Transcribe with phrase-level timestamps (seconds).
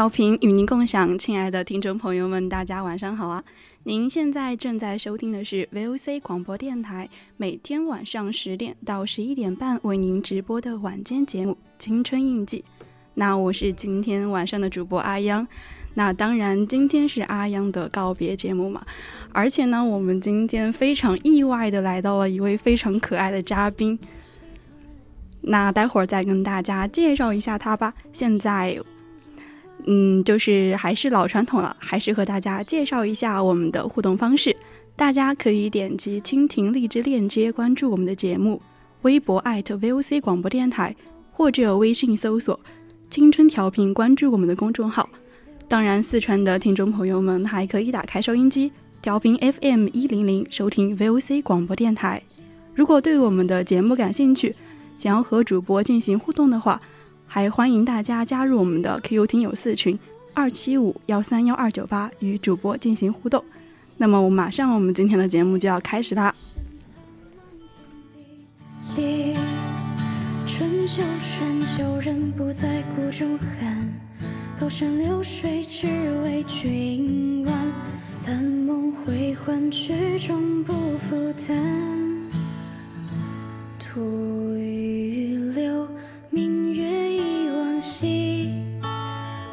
[0.00, 3.44] 调频与您共享，亲爱的听众朋友们，大家晚上好啊！
[3.82, 7.06] 您现在正在收听的是 VOC 广播电台，
[7.36, 12.64] 每天晚上十点到十一点半为您直播的晚间节目《青春印记》。
[13.12, 15.46] 那我是今天晚上的主播阿央。
[15.92, 18.82] 那当然，今天是阿央的告别节目嘛，
[19.32, 23.98] 而且呢，我们今天非常意外的来到了一位非常可爱的嘉宾。
[25.42, 27.92] 那待会儿再跟大家介绍一下他吧。
[28.14, 28.78] 现在。
[29.86, 34.54] 嗯，就是还是老传统了，还是和大家介绍一下我们的互动方式。
[34.96, 38.60] 大家可以点击蜻蜓荔枝链接关注我们的节目，
[39.02, 40.94] 微博 @VOC 广播电台，
[41.32, 42.58] 或者微信搜索
[43.10, 45.08] “青春调频”关注我们的公众号。
[45.68, 52.22] 当然，四川的听众朋友们还可以打开收音机，调频 FM 一零零收听 VOC 广播电台。
[52.74, 54.54] 如果对我们的节目感兴趣，
[54.96, 56.80] 想要和主播进行互动的话。
[57.32, 59.96] 还欢迎大家加入我们的 QQ 听友四群
[60.34, 63.44] 二七五幺三幺二九八，与主播进行互动。
[63.98, 66.34] 那么，我马上我们今天的节目就要开始啦。
[70.44, 73.88] 春秋春秋，人不在谷中寒。
[74.58, 75.86] 高山流水，只
[76.24, 77.54] 为君晚。
[78.18, 81.56] 残梦回还，曲终不复弹。
[83.78, 85.88] 徒欲留。
[86.32, 88.54] 明月忆往昔，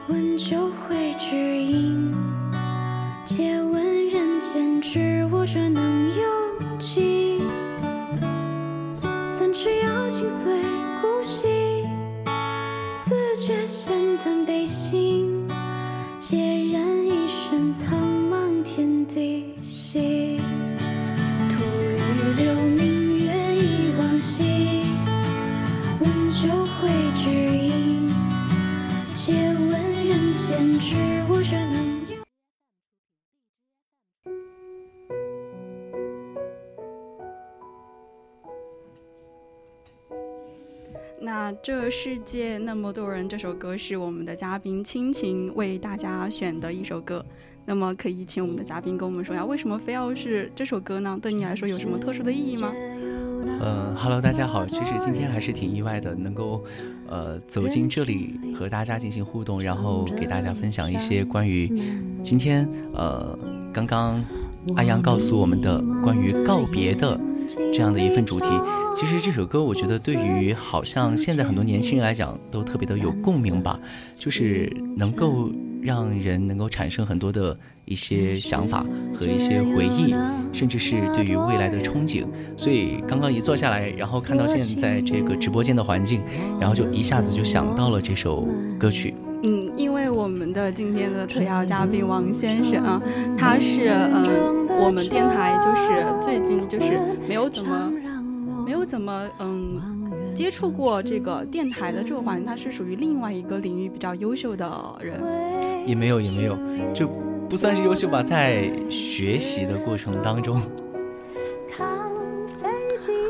[0.07, 2.13] 问酒会知音。
[3.25, 7.41] 借问人间，知我者能有几？
[9.27, 10.53] 三尺瑶琴碎
[11.01, 11.47] 孤隙，
[12.95, 15.47] 四绝弦断悲心。
[16.19, 17.97] 孑然一身，苍
[18.29, 20.39] 茫天地兮。
[21.49, 24.46] 徒余留明月忆往昔。
[26.39, 28.07] 就会知音，
[29.15, 30.93] 借问人间，知
[31.27, 31.97] 我者能？
[41.19, 47.25] 那这世界那么多人，这首歌是我们的嘉宾亲情为大家选的一首歌。
[47.65, 51.17] 那么，可以请我们的嘉宾跟我们说呀，为什么非要是这首歌呢？
[51.19, 52.71] 对你来说有什么特殊的意义吗？
[53.47, 54.65] 嗯，Hello，大家好。
[54.65, 56.63] 其实今天还是挺意外的，能够，
[57.07, 61.71] 呃，走进这里和大家进行互动，然后给大家分享一些关于
[62.21, 63.37] 今天呃
[63.73, 64.23] 刚刚
[64.75, 67.19] 阿阳告诉我们的关于告别的
[67.73, 68.47] 这样的一份主题。
[68.93, 73.79] 其实这首歌，我觉得对于好像现在很多年轻人来讲，都特别的有共鸣吧，
[74.15, 75.49] 就是能够
[75.81, 80.13] 让人能够产生很多的一些想法和一些回忆，
[80.51, 82.25] 甚至是对于未来的憧憬。
[82.57, 86.21] 所以刚刚一坐下来，然后看到现在这个直播间的环境，
[86.59, 88.47] 然后就一下子就想到了这首
[88.79, 89.13] 歌曲。
[89.43, 93.01] 嗯，因为我们的今天的特邀嘉宾王先生啊，
[93.37, 97.91] 他是嗯，我们电台就是最近就是没有怎么。
[98.65, 99.79] 没有怎么嗯
[100.37, 105.19] 接触过这个电台的这个环境，他是属于另外一个领域比较优秀的人，
[105.83, 106.55] 也没有也没有，
[106.93, 107.07] 就
[107.49, 110.61] 不算是优秀吧，在学习的过程当中。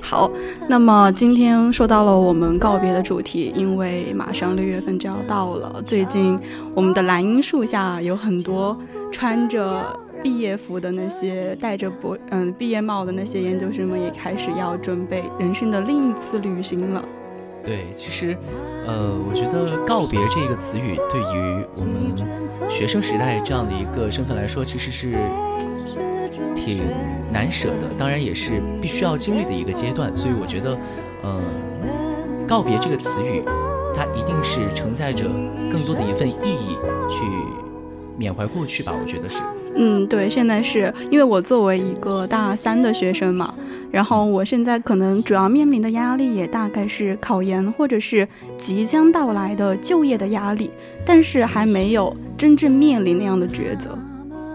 [0.01, 0.29] 好，
[0.67, 6.37] 那么今天说到了我们告别的主题，因为马上六月份就要到了，最近
[6.75, 8.77] 我们的蓝荫树下有很多
[9.13, 9.97] 穿着。
[10.23, 17.03] 毕业服的那些戴着博嗯毕业帽的那些研究生们也开始要准备人生的另一次旅行了。
[17.63, 18.37] 对，其实，
[18.85, 25.17] 呃，我觉得告别这个词语对于我们学生时代这样的一个身份来说，其实是
[26.55, 26.83] 挺
[27.29, 30.15] 难舍的，当然也是必须要经历的一个阶段。
[30.15, 30.77] 所以我觉得，
[31.23, 33.43] 嗯，告别这个词语，
[33.93, 35.25] 它一定是承载着
[35.69, 36.77] 更多的一份意义
[37.09, 37.25] 去
[38.17, 38.93] 缅怀过去吧。
[38.97, 39.39] 我觉得是。
[39.77, 43.53] 嗯，对，现在是因为我作为一个大三的学生嘛，
[43.91, 48.27] 然后我现在可能主要面临的压力也大概是考研或者是
[48.57, 50.71] 即将到来的就业的压力，
[51.05, 53.97] 但是还没有真正面临那样的抉择。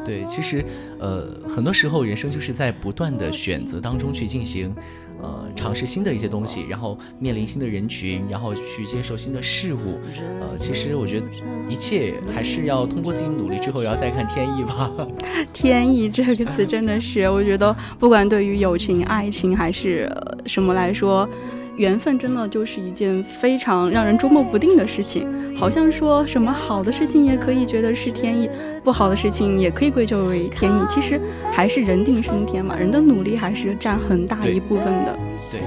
[0.04, 0.64] 对，其实，
[0.98, 4.74] 呃，很多时候人生就是在不断的选择当中去进行。
[5.22, 9.98] 呃，尝试新的一些东西，然后面临新的人群，然后去接受新的事物。
[10.40, 11.26] 呃，其实我觉得
[11.68, 14.90] 一切还是要通过自己努力之后，然后再看天意吧。
[15.52, 20.10] 天意这个词真的是，我觉得不管对于友情、爱情还是
[20.46, 21.28] 什么来说。
[21.76, 28.48] 缘分真的就是一件非常让人捉摸不定的事情，好像说什么好的事情也可以觉得是天意，
[28.84, 30.74] 不好的事情也可以归咎为天意。
[30.88, 31.20] 其实
[31.50, 35.18] 还是人定胜天嘛，人的努力还是占很大一部分的。
[35.50, 35.62] 对，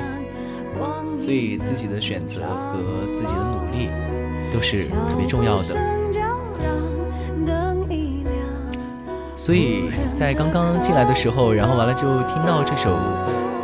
[1.20, 3.90] 所以自己的选择和自己的努力
[4.54, 5.76] 都是特别重要的。
[9.36, 12.96] 所以在刚刚进来的时候，然后完了之后听到这首。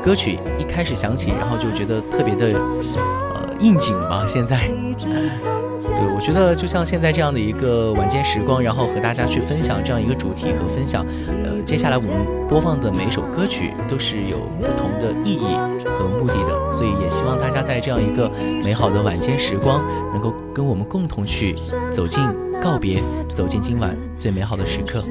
[0.03, 4.25] 歌曲一开始响起，然后就觉得特别的呃应景吧。
[4.27, 4.67] 现在，
[4.97, 11.05] 对我觉得就像现在这样的一个晚间时光，然后和大家去分享这样一个主题和分享。
[11.43, 12.11] 呃，接下来我们
[12.49, 15.55] 播放的每一首歌曲都是有不同的意义
[15.85, 18.29] 和目的的，所以也希望大家在这样一个
[18.63, 21.55] 美好的晚间时光，能够跟我们共同去
[21.91, 22.23] 走进
[22.61, 23.01] 告别，
[23.33, 25.03] 走进今晚最美好的时刻。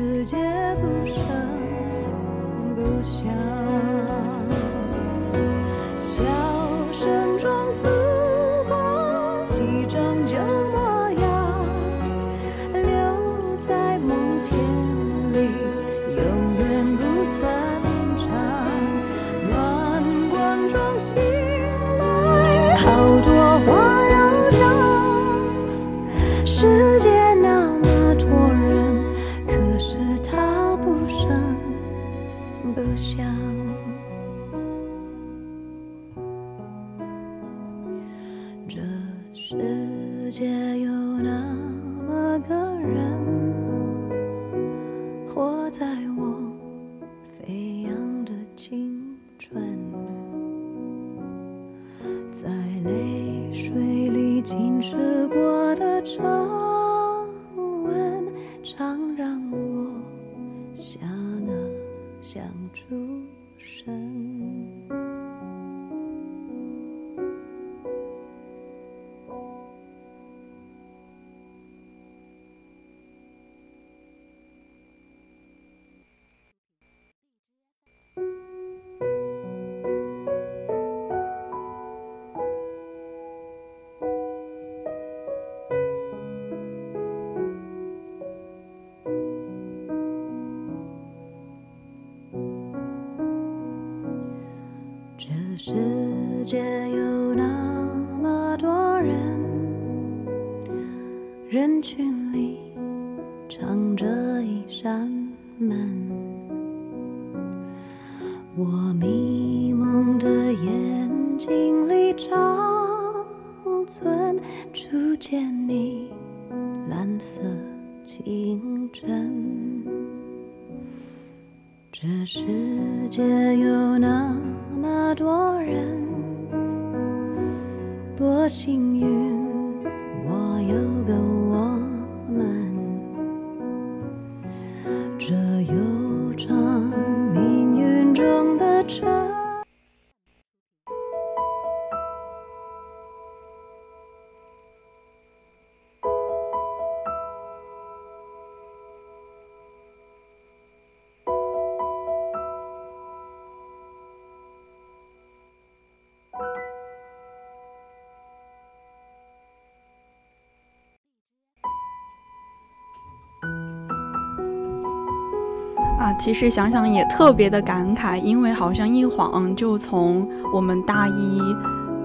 [166.00, 171.38] 啊其实想想也特别的感慨，因为好像一晃就从我们大一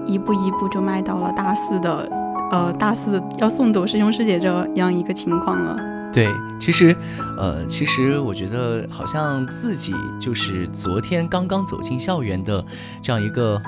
[0.04, 2.06] 一步一步就迈到了大四的，
[2.50, 5.74] 呃，大四要送走师兄师姐这样一个情况了。
[6.12, 6.28] 对，
[6.60, 6.94] 其实，
[7.38, 12.62] 呃，其实我觉得好像自己就是昨天刚刚走进校园的
[13.02, 13.60] 这样一个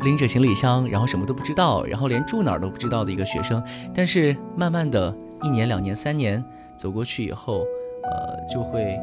[0.00, 3.62] 拎着行李箱，然后什么都不知道，然后连住哪儿都不知道的一个学生。
[3.94, 5.14] 但是慢慢的
[5.44, 6.44] 一年、两年、三年
[6.76, 7.60] 走过去以后，
[8.02, 8.98] 呃，就会。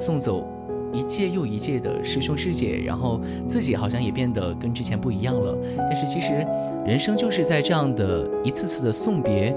[0.00, 0.48] 送走
[0.92, 5.56] 一届又一届的师兄师姐，然后自己好像也变得跟之前不一样了。
[5.76, 6.44] 但是其实，
[6.86, 9.54] 人生就是在这样的一次次的送别，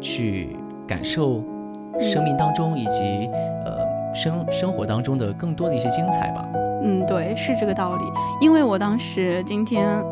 [0.00, 0.56] 去
[0.86, 1.44] 感受
[2.00, 3.28] 生命当中以及
[3.66, 3.78] 呃
[4.14, 6.48] 生生活当中的更多的一些精彩吧。
[6.82, 8.04] 嗯，对，是这个道理。
[8.40, 10.02] 因为我当时今天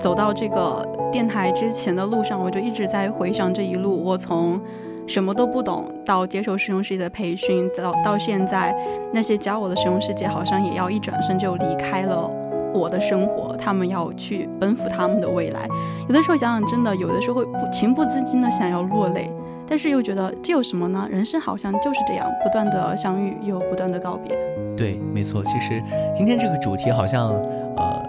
[0.00, 4.60] 走到这个电台之前的路上，我就一直在回想这一路，我从。
[5.06, 8.74] 什么都不懂，到接受师兄师姐的培训，到到现在，
[9.12, 12.28] 那些教我的师兄师姐好像也要一转身就离开了
[12.74, 15.68] 我的生活，他们要去奔赴他们的未来。
[16.08, 19.30] 有的时候想想，真的有的时候会不情不自禁的想要落泪，
[19.66, 21.06] 但是又觉得这有什么呢？
[21.10, 24.36] 人生好像就是这样，不断的相遇，又不断的告别。
[24.76, 25.42] 对，没错。
[25.44, 25.82] 其实
[26.12, 27.28] 今天这个主题好像，
[27.76, 28.05] 呃。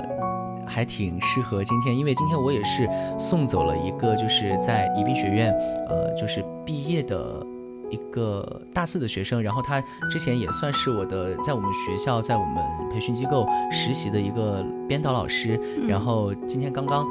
[0.68, 5.52] 还挺适合今天，因为今天我也是送走了一个，就是在宜宾学院，
[5.88, 7.46] 呃，就是毕业的
[7.90, 9.42] 一个大四的学生。
[9.42, 9.82] 然后他
[10.12, 15.60] 之前也算是我的，在我们学校，在我们培训机构实习的一个编导老师。
[15.88, 17.06] 然后今天刚刚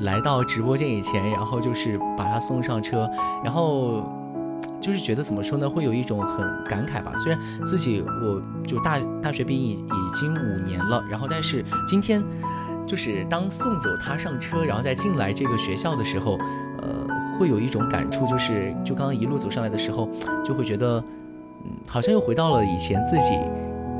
[0.00, 3.08] 来到直播间以前，然后就是把他送上车，
[3.42, 4.02] 然后
[4.80, 7.12] 就是觉得怎么说呢，会有一种很感慨吧。
[7.16, 12.22] 虽然自己我就大大学毕业已经五年了，然后但是今天。
[12.90, 16.36] 就是当送走他上车，然后再进来这个学校的时候，
[16.82, 17.06] 呃，
[17.38, 20.10] 会有一种感触，就是就刚刚一路走上来的时候，
[20.44, 20.98] 就会觉得，
[21.64, 23.38] 嗯，好像又回到了以前自己。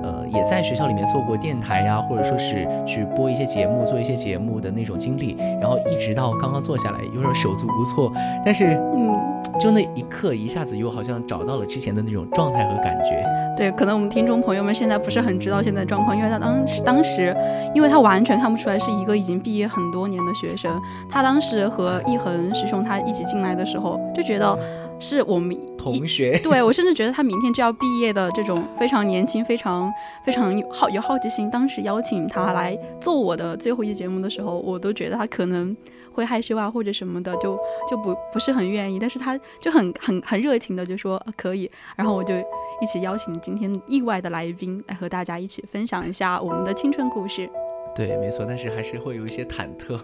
[0.02, 8.12] 呃，也在学校里面做过电台呀，或者说是去播一些节目、做一些节目的那种经历，然后一直到刚刚坐下来，有点手足无措，
[8.44, 9.18] 但是，嗯，
[9.58, 13.24] 就那一刻，一下子又好像找到了之前的那种状态和感觉。
[13.56, 17.36] 对，可能我们听众朋友们现在不是很知道现在状况，因为他当时当时，
[17.74, 20.80] 因为他完全看不出来是一个已经毕业很多年的学生，
[21.10, 24.58] 他当时和一恒师兄他一起进来的时候，就觉得。
[25.02, 29.90] 是我们同学，对我甚至觉得他明天就要毕业的这种非常年轻、非常
[30.22, 31.50] 非常有好有好奇心。
[31.50, 35.74] 当时邀请他来做我的最后一期节目的时候，我都觉得他可能
[36.12, 37.58] 会害羞啊或者什么的，就
[37.88, 38.98] 就不不是很愿意。
[38.98, 42.34] 但是他就很很很热情的就说可以，然后我就
[42.82, 47.48] 一起邀请今天意外的来宾来和大家一起分享一下我们的青春故事。
[47.94, 49.98] 对，没错，但是还是会有一些忐忑。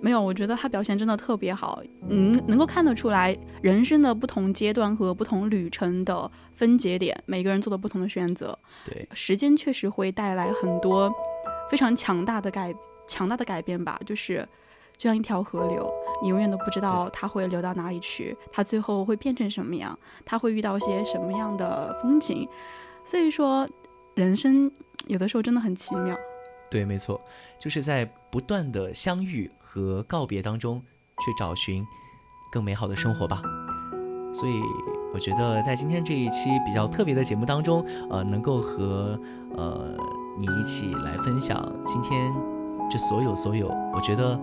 [0.00, 8.58] 没有，我觉得他表现真的特别好，嗯，能够看得出来人生的不同阶段和不同旅程的分节点，每个人做的不同的选择。
[8.84, 11.12] 对，时间确实会带来很多
[11.70, 12.74] 非常强大的改
[13.06, 14.46] 强大的改变吧，就是
[14.96, 22.48] 就像一条河流，你永远都不知道它会流到哪里去，它最后会变成什么样，它会遇到些什么样的风景。
[23.04, 23.68] 所以说，
[24.14, 24.70] 人生
[25.06, 26.16] 有的时候真的很奇妙。
[26.70, 27.18] 对，没错，
[27.58, 29.50] 就是在不断的相遇。
[29.78, 30.82] 和告别当中，
[31.24, 31.86] 去找寻
[32.50, 33.40] 更美好的生活吧。
[34.34, 34.60] 所以，
[35.14, 39.18] 我觉得在今天这一期比较特别的节目当中，呃，能够和
[39.56, 39.96] 呃
[40.36, 42.34] 你一起来分享今天
[42.90, 44.38] 这所有所有，我觉得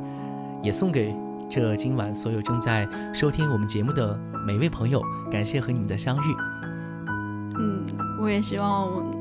[0.63, 1.13] 也送给
[1.49, 6.35] 这今晚所有正在收听我们节目的每位朋友，感谢和你们的相遇。
[7.59, 7.85] 嗯，
[8.21, 9.14] 我也希望。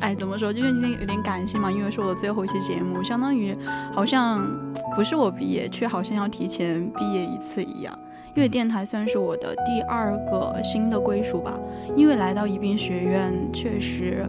[0.00, 0.52] 哎，怎么说？
[0.52, 3.56] 因为今天有点感性嘛，因为是我的最后一期节目，相当于
[3.92, 4.46] 好像
[4.94, 7.98] 不是我毕业，却好像要提前毕业一次一样。
[8.34, 11.58] 因为电台算是我的第二个新的归属吧。
[11.94, 14.28] 因为来到宜宾学院，确实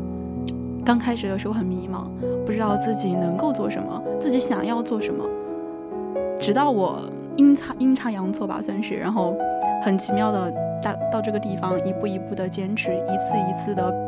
[0.86, 2.08] 刚开始的时候很迷茫，
[2.46, 5.26] 不知道自己能够做什么，自己想要做什么。
[6.40, 9.36] 直到我阴差阴差阳错吧，算是，然后
[9.84, 10.52] 很奇妙的
[10.84, 14.05] 到到这个地方，一步一步的坚持，一次一次的。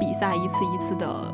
[0.00, 1.32] 比赛一次一次的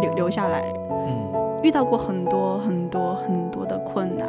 [0.00, 0.62] 留留下来，
[1.06, 4.28] 嗯遇到过很多很多很多的困难，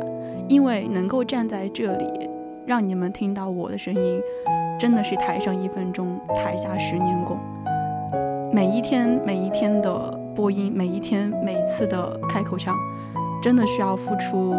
[0.49, 2.29] 因为能够站在这里，
[2.65, 4.21] 让你们听到我的声音，
[4.77, 7.37] 真的是台上一分钟，台下十年功。
[8.51, 12.75] 每一天每一天的播音，每一天每一次的开口腔，
[13.41, 14.53] 真的需要付出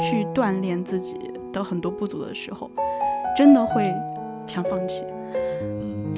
[0.00, 1.18] 去锻炼自己
[1.52, 2.70] 的很多不足的时候，
[3.36, 3.92] 真的会
[4.46, 5.04] 想放弃。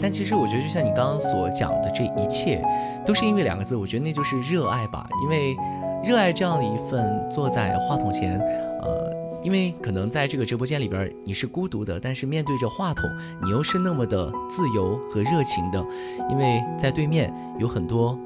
[0.01, 2.63] 但其实我觉得，就像你刚刚所讲的这一切，
[3.05, 5.07] 都是因为两个字，我觉得那就是热爱吧。
[5.25, 5.57] 因为
[6.05, 8.39] 热爱这样的一份坐在话筒前，
[8.83, 9.11] 呃，
[9.43, 13.05] 因为可能在这个直播间里边你是孤独的，但是面对着话筒，
[13.43, 15.85] 你又是那么的自由和热情的，
[16.31, 18.19] 因为在对面有很多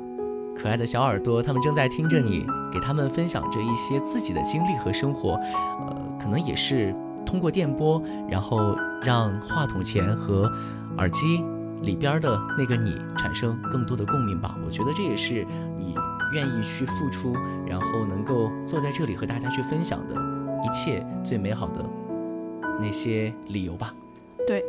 [0.57, 10.51] 可爱的小耳朵，他们正在听着你，给他们分享着一些自己的经历和生活，呃，可能也是通过电波，然后让话筒前和
[10.99, 11.43] 耳机
[11.83, 14.57] 里边的那个你产生更多的共鸣吧。
[14.65, 15.47] 我觉得这也是
[15.77, 15.95] 你
[16.33, 17.35] 愿意去付出，
[17.67, 20.15] 然后能够坐在这里和大家去分享的
[20.65, 21.85] 一切最美好的
[22.79, 23.95] 那些理由吧。
[24.47, 24.65] 对，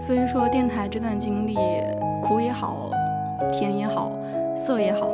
[0.00, 1.54] 所以说电台这段经历，
[2.22, 2.90] 苦也好，
[3.52, 4.10] 甜也好，
[4.66, 5.10] 涩也好，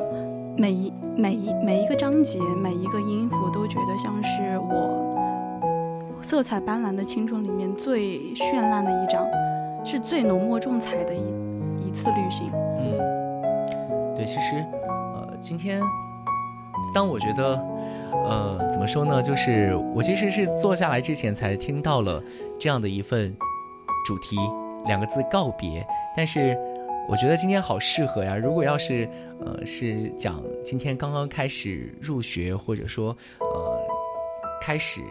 [0.57, 9.27] 每一每一每一个章节，每一个音符，都觉得像是我色彩斑斓的青春里面最绚烂的一章，
[9.85, 11.33] 是最浓墨重彩的一
[11.93, 12.51] 次旅行。
[12.79, 14.65] 嗯，对，其实，
[15.15, 15.81] 呃，今天
[16.95, 17.55] 当我觉得，
[18.25, 22.23] 呃，怎么说呢，就是我其实是坐下来之前才听到了
[22.59, 23.37] 这样的一份
[24.07, 24.37] 主题，
[24.87, 26.59] 两个字告别，但是。
[27.09, 28.37] 我觉得今天好适合呀！
[28.37, 29.11] 如果要是，
[29.45, 33.09] 呃，是讲今天刚刚开始入学，或者说，
[33.41, 33.81] 呃，
[34.61, 35.03] 开始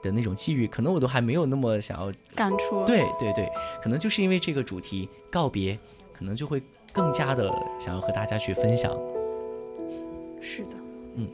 [0.00, 2.84] 的那种际遇，可能我都还没有那么想要感触。
[2.84, 3.50] 对对对，
[3.82, 5.76] 可能就是因为这个主题告别，
[6.22, 6.62] 可能就会
[6.92, 8.92] 更加的想要和大家去分享。
[10.40, 10.76] 是的，
[11.16, 11.28] 嗯。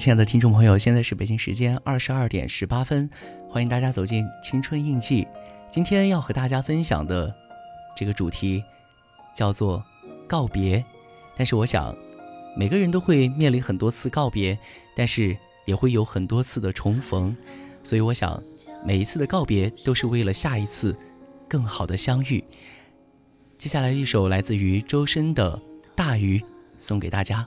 [0.00, 3.10] 亲爱的听众朋友，现在是北京时间二十二点十八分，
[3.50, 5.28] 欢迎大家走进青春印记。
[5.70, 7.30] 今天要和大家分享的
[7.94, 8.64] 这个主题
[9.34, 9.84] 叫做
[10.26, 10.82] 告别。
[11.36, 11.94] 但是我想，
[12.56, 14.58] 每个人都会面临很多次告别，
[14.96, 15.36] 但是
[15.66, 17.36] 也会有很多次的重逢。
[17.84, 18.42] 所以我想，
[18.82, 20.96] 每一次的告别都是为了下一次
[21.46, 22.42] 更好的相遇。
[23.58, 25.58] 接下来一首来自于周深的
[25.94, 26.38] 《大鱼》，
[26.78, 27.46] 送给大家。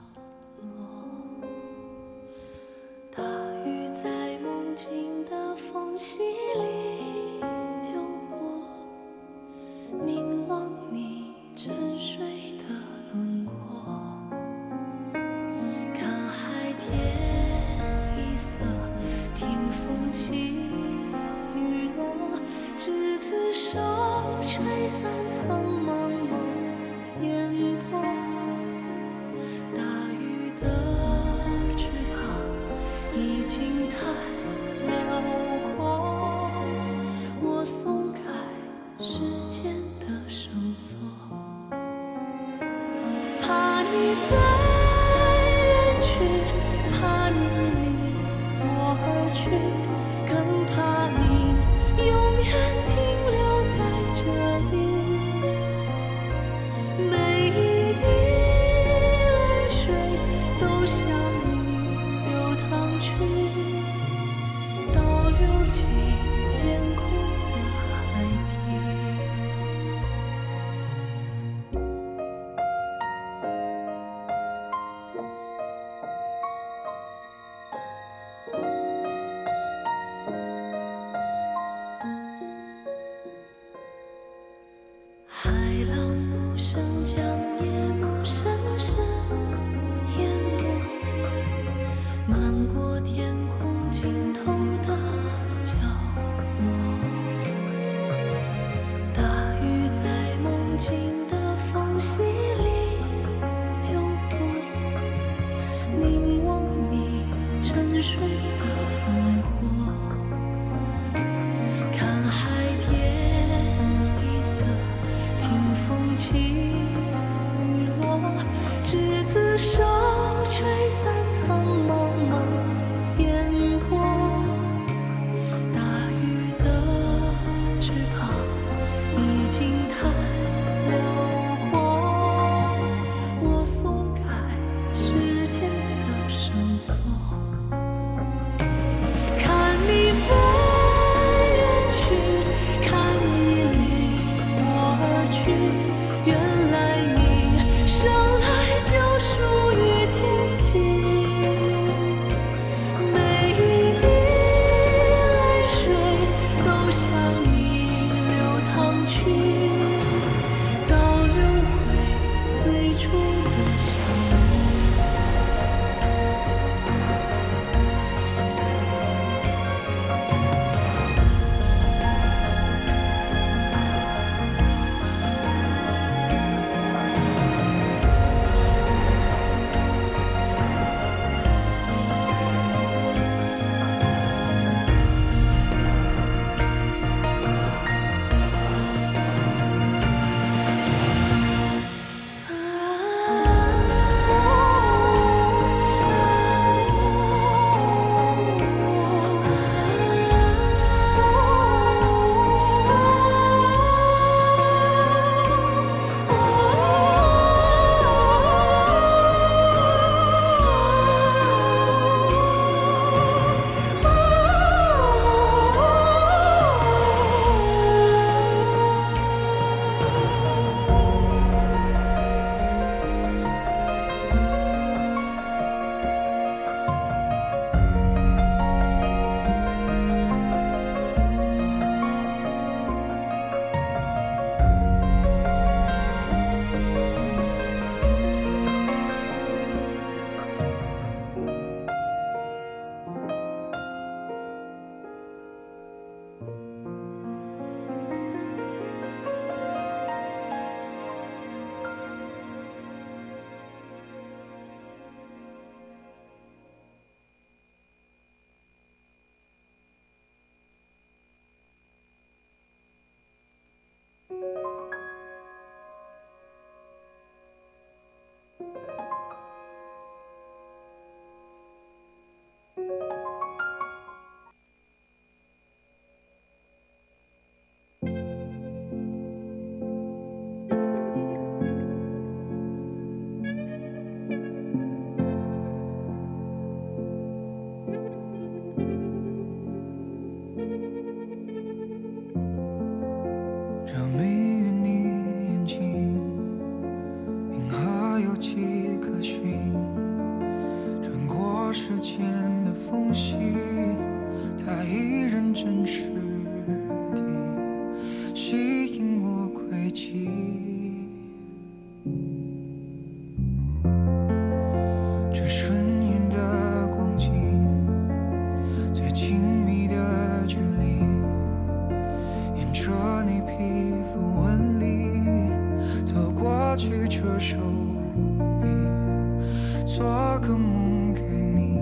[329.96, 330.04] 做
[330.40, 331.78] 个梦给你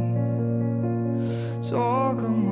[1.63, 2.52] 做个梦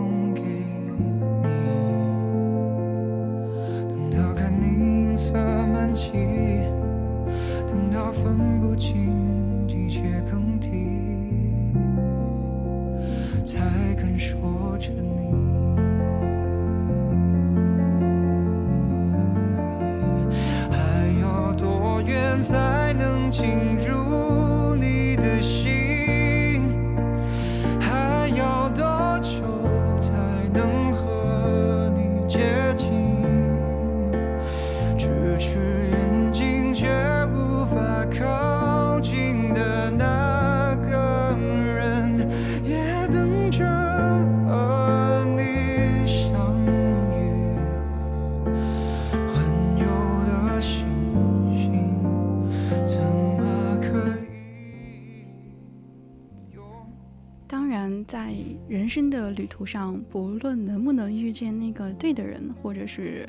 [60.01, 63.29] 不论能不能遇见那个对的人，或者是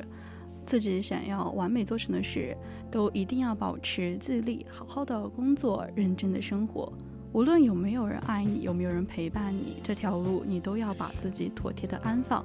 [0.66, 2.56] 自己想要完美做成的事，
[2.90, 6.92] 都一定要保持自立，好好的工作，认真的生活。
[7.32, 12.44] 无论有没有人爱你，有没有人陪伴你，这条路你都要把自己妥帖的安放。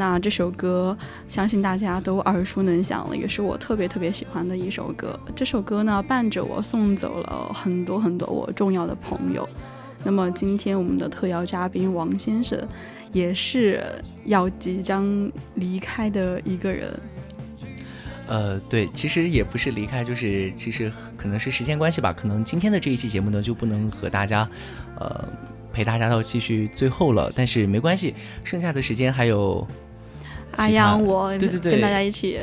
[0.00, 0.96] 那这首歌，
[1.28, 5.20] 相信大家都耳熟能详了，也是我特别特别喜欢的一首歌。
[5.36, 9.46] 这首歌呢，伴着我送走了很多很多我重要的朋友。
[10.02, 12.58] 那么今天我们的特邀嘉宾王先生，
[13.12, 13.84] 也是
[14.24, 16.98] 要即将离开的一个人。
[18.26, 24.48] 呃，对，其实也不是离开，就是其实可能是时间关系吧，可能今天的这一期节目呢，就不能和大家，
[24.98, 25.28] 呃，
[25.74, 27.30] 陪大家到继续最后了。
[27.36, 29.68] 但是没关系，剩下的时间还有。
[30.56, 32.38] 阿阳，我对对对，跟大家一起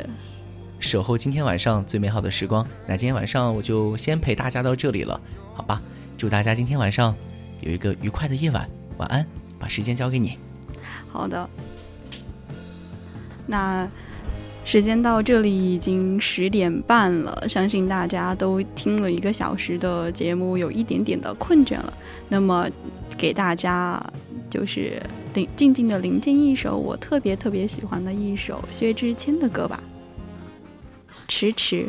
[0.80, 2.66] 守候今天晚上最美好的时光。
[2.88, 5.20] 那今天晚上我就先陪大家到这里了，
[5.54, 5.82] 好吧？
[6.18, 7.14] 祝大家今天晚上
[7.62, 9.26] 有一个愉快的夜晚，晚安。
[9.60, 10.38] 把时间交给你。
[11.12, 11.50] 好的。
[13.46, 13.88] 那
[14.66, 21.94] 时间到这里已经十点半了，相信大家都听了一个小时的节目，有一点点的困倦了。
[22.30, 22.70] 那么
[23.18, 24.02] 给大家。
[24.50, 25.04] 就是
[25.56, 29.84] 静静的聆听一首我特别特别喜欢的一首薛之谦的歌吧，
[31.28, 31.86] 《迟迟》。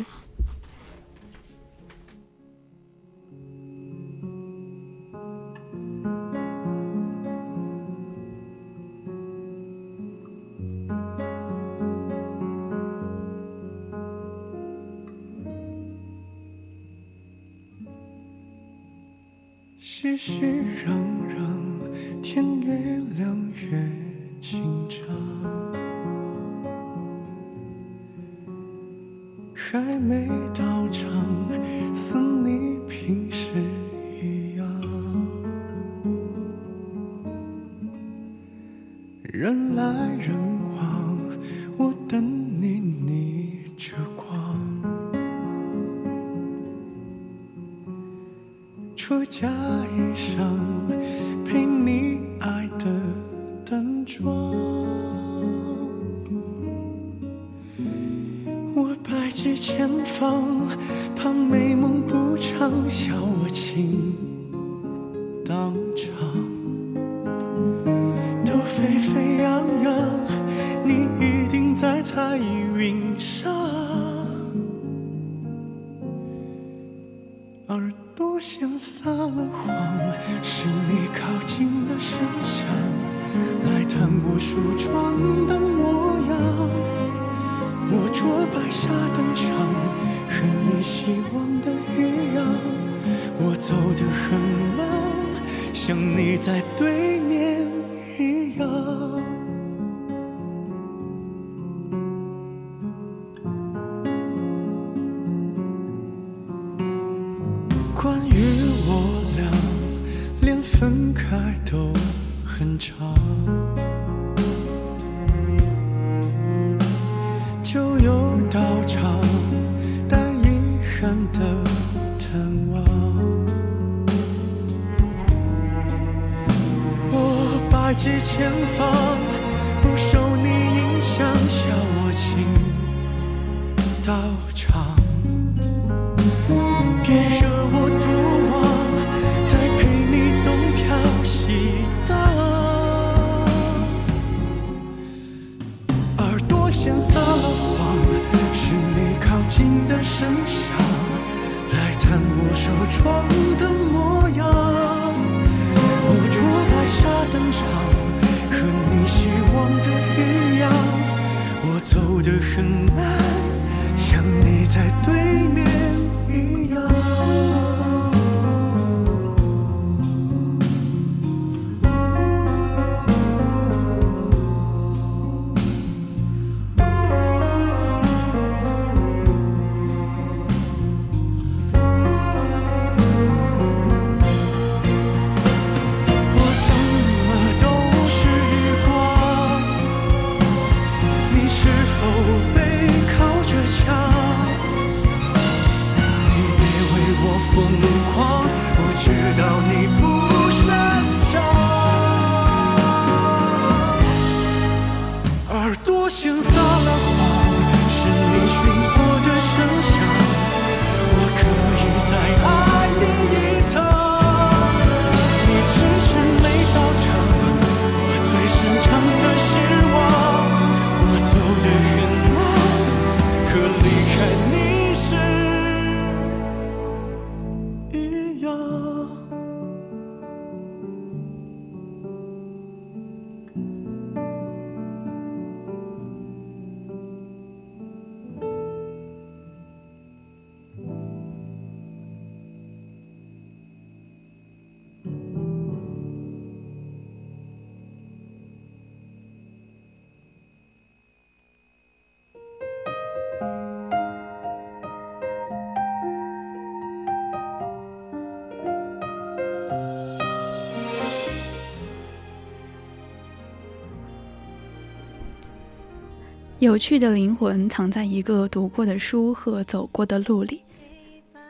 [266.79, 270.61] 去的灵魂藏在一个读过的书和走过的路里，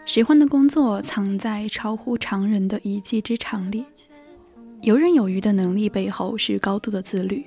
[0.03, 3.85] 喜欢的工作藏在超乎常人的一技之长里。
[4.81, 7.45] 游刃有余的能力背后是高度的自律。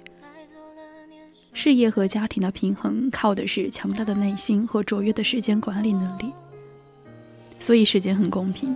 [1.53, 6.33] 事业和家庭的平衡靠的是强大的内心和卓越的时间管理能力。
[7.59, 8.75] 所以时间很公平，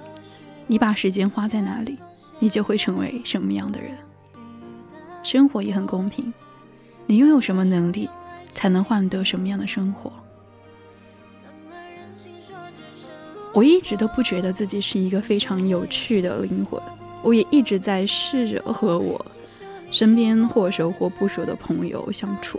[0.67, 1.97] 你把时间花在哪里，
[2.39, 3.97] 你就会成为什么样的人。
[5.23, 6.33] 生活也很公平，
[7.07, 8.09] 你拥有什么能力。
[8.57, 10.11] 才能换得什么样的生活？
[13.53, 16.81] 我一直都不觉得自己是一个非常有趣的灵魂，
[17.23, 19.25] 我也一直在试着和我
[19.91, 22.59] 身边或熟或不熟的朋友相处，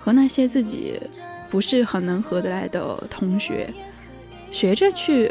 [0.00, 0.98] 和那些自己
[1.50, 3.72] 不是很能合得来的同学，
[4.50, 5.30] 学着去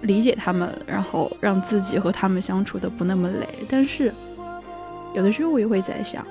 [0.00, 3.46] 理解他们，然后让自己和他们相处的不那么累。
[3.68, 4.12] 但是
[5.14, 6.26] 有的时候我也会在想，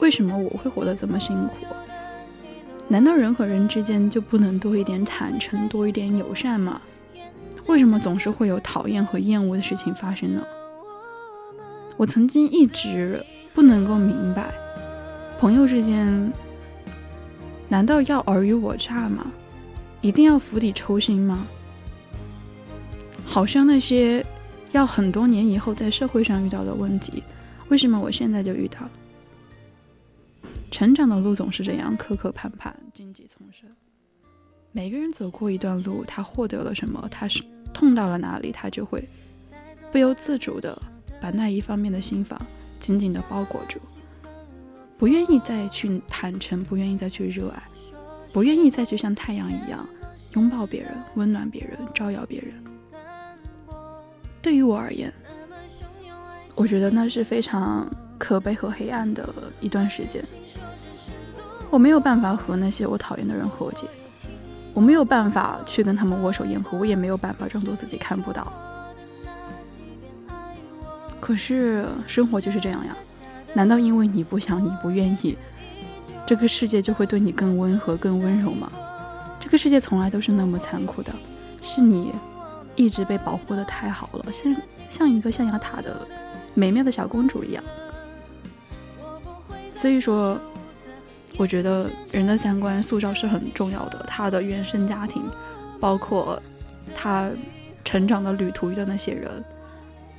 [0.00, 1.66] 为什么我会活得这么辛苦？
[2.92, 6.80] 难道人和人之间就不能多一点坦诚，多一点友善吗？
[7.68, 10.42] 为什么总是会有讨厌和厌恶的事情发生呢？
[11.96, 13.24] 我曾经一直
[13.54, 14.52] 不能够明白，
[15.38, 16.32] 朋友之间
[17.68, 19.30] 难道要尔虞我诈吗？
[20.00, 21.46] 一定要釜底抽薪吗？
[23.24, 24.26] 好像那些
[24.72, 27.22] 要很多年以后在社会上遇到的问题，
[27.68, 28.90] 为什么我现在就遇到了？
[30.70, 33.68] 成长的路总是这样磕磕绊绊、荆棘丛生。
[34.72, 37.42] 每个人走过一段路，他获得了什么，他是
[37.74, 39.04] 痛到了哪里，他就会
[39.90, 40.80] 不由自主的
[41.20, 42.40] 把那一方面的心房
[42.78, 43.80] 紧紧的包裹住，
[44.96, 47.62] 不愿意再去坦诚，不愿意再去热爱，
[48.32, 49.84] 不愿意再去像太阳一样
[50.34, 52.54] 拥抱别人、温暖别人、照耀别人。
[54.40, 55.12] 对于我而言，
[56.54, 59.26] 我觉得那是非常可悲和黑暗的
[59.60, 60.22] 一段时间。
[61.70, 63.86] 我没有办法和那些我讨厌的人和解，
[64.74, 68.52] 我没有办法去跟他们握手言和，我也没有办法装作自己看不到。
[71.18, 72.96] 可是生活就是这样呀，
[73.54, 75.38] 难道因为你不想、你不愿意，
[76.26, 78.70] 这个世界就会对你更温和、更温柔吗？
[79.38, 81.12] 这个世界从来都是那么残酷的，
[81.62, 82.12] 是你
[82.74, 84.56] 一直被保护的太好了，像
[84.88, 86.06] 像一个象牙塔的
[86.54, 87.62] 美妙的小公主一样。
[89.80, 90.38] 所以说。
[91.38, 95.22] 我觉得人的三观塑造是很重要的，他的原生家庭，
[95.78, 96.42] 包括
[96.94, 97.30] 他
[97.82, 99.42] 成长的旅途遇到那些人，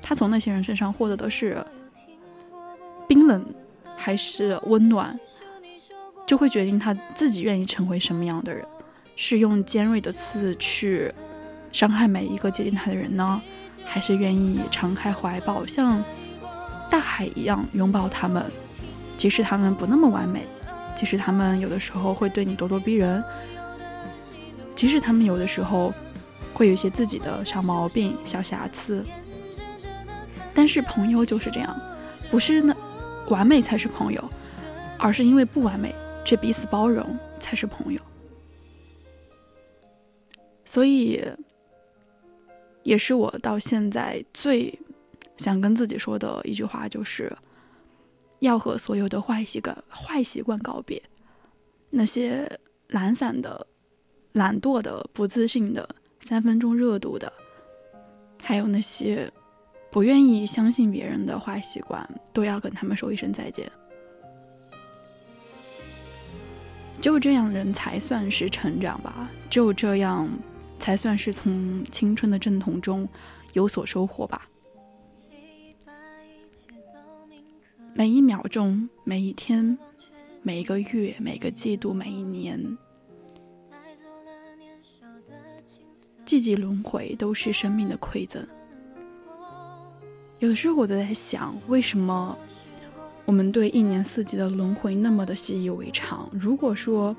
[0.01, 1.63] 他从那些人身上获得的是
[3.07, 3.45] 冰冷
[3.95, 5.19] 还是温暖，
[6.25, 8.65] 就会决定他自己愿意成为什么样的人，
[9.15, 11.13] 是用尖锐的刺去
[11.71, 13.39] 伤害每一个接近他的人呢，
[13.85, 16.03] 还是愿意敞开怀抱，像
[16.89, 18.43] 大海一样拥抱他们，
[19.21, 20.47] 即使他们不那么完美。
[20.95, 23.23] 即使他们有的时候会对你咄咄逼人，
[24.75, 25.93] 即使他们有的时候
[26.55, 29.05] 会有一些自己的小毛病、小瑕疵，
[30.55, 31.79] 但是朋友就是这样，
[32.31, 32.75] 不是那
[33.29, 34.29] 完美才是朋友，
[34.97, 35.93] 而是因为不完美
[36.25, 38.01] 却彼此包容才是朋友。
[40.65, 41.23] 所以，
[42.81, 44.77] 也是我到现在最
[45.37, 47.31] 想跟自己说的一句话，就是。
[48.41, 51.01] 要和所有的坏习惯、坏习惯告别，
[51.91, 53.65] 那些懒散的、
[54.33, 55.87] 懒惰的、不自信的、
[56.25, 57.31] 三分钟热度的，
[58.41, 59.31] 还有那些
[59.91, 63.71] 不愿意相信别人的坏习惯，都要跟他们说一声再见。
[66.99, 69.29] 就这样，人才算是成长吧。
[69.51, 70.27] 只有这样，
[70.79, 73.07] 才算是从青春的阵痛中
[73.53, 74.47] 有所收获吧。
[77.93, 79.77] 每一秒钟，每一天，
[80.41, 82.77] 每一个月，每个季度，每一年，
[86.25, 88.47] 季节轮回都是生命的馈赠。
[90.39, 92.35] 有的时候我都在想，为什么
[93.25, 96.29] 我们对一年四季的轮回那么的习以为常？
[96.31, 97.15] 如果说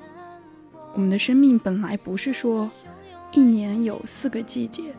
[0.93, 2.69] 我们的生命本来不是说
[3.31, 4.93] 一年有四个季节，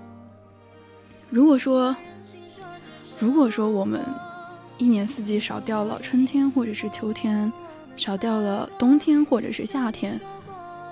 [1.28, 1.94] 如果说，
[3.18, 4.00] 如果说我们
[4.76, 7.52] 一年四季少掉了春天或者是秋天，
[7.96, 10.20] 少掉了冬天或者是夏天，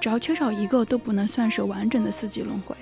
[0.00, 2.76] 只要缺少一个都不能算是完整的四季轮回，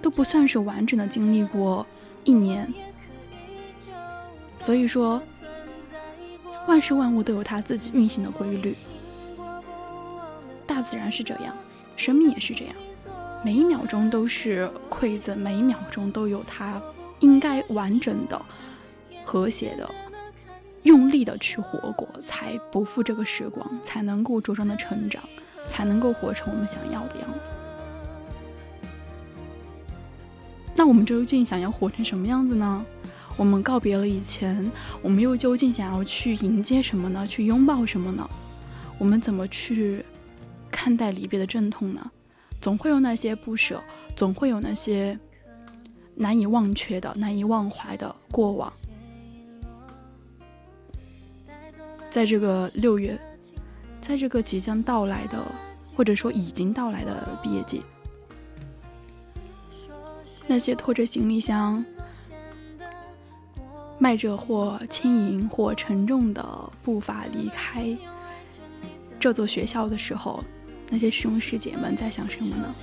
[0.00, 1.84] 都不算是完整的经历过
[2.22, 2.72] 一年。
[4.60, 5.20] 所以说，
[6.68, 8.74] 万事万物都有它自己运行的规律，
[10.64, 11.54] 大自然是这样，
[11.96, 12.74] 生命也是这样，
[13.44, 16.80] 每一秒钟都是馈赠，每一秒钟都有它
[17.18, 18.40] 应该完整的、
[19.24, 19.88] 和谐的。
[20.86, 25.20] 用力的去活过，才不负这个时光，才能够茁壮的成长，
[25.68, 27.50] 才能够活成我们想要的样子。
[30.76, 32.84] 那我们究竟想要活成什么样子呢？
[33.36, 34.70] 我们告别了以前，
[35.02, 37.26] 我们又究竟想要去迎接什么呢？
[37.26, 38.28] 去拥抱什么呢？
[38.96, 40.04] 我们怎么去
[40.70, 42.10] 看待离别的阵痛呢？
[42.60, 43.82] 总会有那些不舍，
[44.14, 45.18] 总会有那些
[46.14, 48.72] 难以忘却的、难以忘怀的过往。
[52.16, 53.14] 在这个六月，
[54.00, 55.38] 在这个即将到来的，
[55.94, 57.82] 或者说已经到来的毕业季，
[60.46, 61.84] 那些拖着行李箱、
[63.98, 66.42] 迈着或轻盈或沉重的
[66.82, 67.94] 步伐离开
[69.20, 70.42] 这座学校的时候，
[70.88, 72.74] 那些师兄师姐们在想什么呢？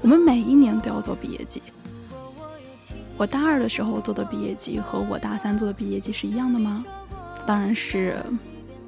[0.00, 1.60] 我们每一年都要做毕业季。
[3.16, 6.84] 我大二的时候做的毕业季和我大三做的毕业季是一样的吗？
[7.44, 8.22] 当然是。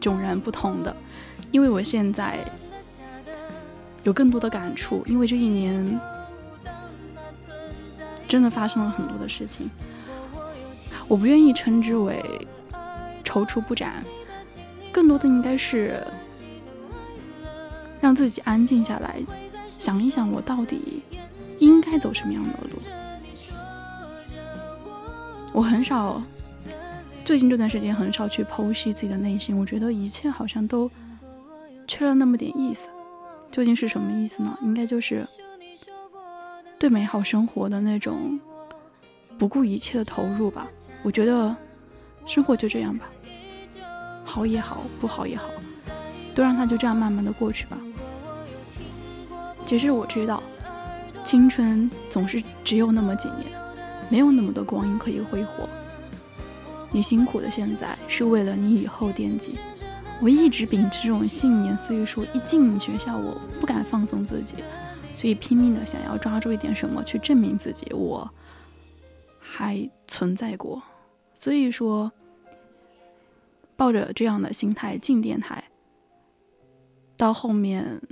[0.00, 0.96] 迥然不同的，
[1.50, 2.38] 因为我现在
[4.04, 6.00] 有更多的感触，因为这一年
[8.26, 9.68] 真的发生了很多的事情，
[11.08, 12.22] 我不愿意称之为
[13.24, 14.02] 踌躇不展，
[14.92, 16.06] 更多的应该是
[18.00, 19.20] 让自己安静下来，
[19.78, 21.02] 想一想我到底
[21.58, 22.80] 应该走什么样的路。
[25.52, 26.22] 我很少。
[27.28, 30.90] 最近这段时间很少去剖析自己的内心，我觉得一切好像都
[31.86, 32.88] 缺了那么点意思。
[33.50, 34.58] 究竟是什么意思呢？
[34.62, 35.26] 应该就是
[36.78, 38.40] 对美好生活的那种
[39.36, 40.68] 不顾一切的投入吧。
[41.02, 41.54] 我觉得
[42.24, 43.04] 生活就这样吧，
[44.24, 45.50] 好也好，不好也好，
[46.34, 47.76] 都让它就这样慢慢的过去吧。
[49.66, 50.42] 其实我知道，
[51.22, 53.48] 青春总是只有那么几年，
[54.08, 55.68] 没有那么多光阴可以挥霍。
[56.90, 59.58] 你辛苦的现在是为了你以后惦记。
[60.20, 64.56] 我一直秉持这种信念，所以说一进学校我不敢放松自己，
[65.16, 68.28] 所以拼命的想要抓住一点什么去证明自己，我
[69.38, 70.82] 还存在过。
[71.34, 72.10] 所以说，
[73.76, 75.62] 抱着这样的心态进电台，
[77.16, 78.02] 到后面，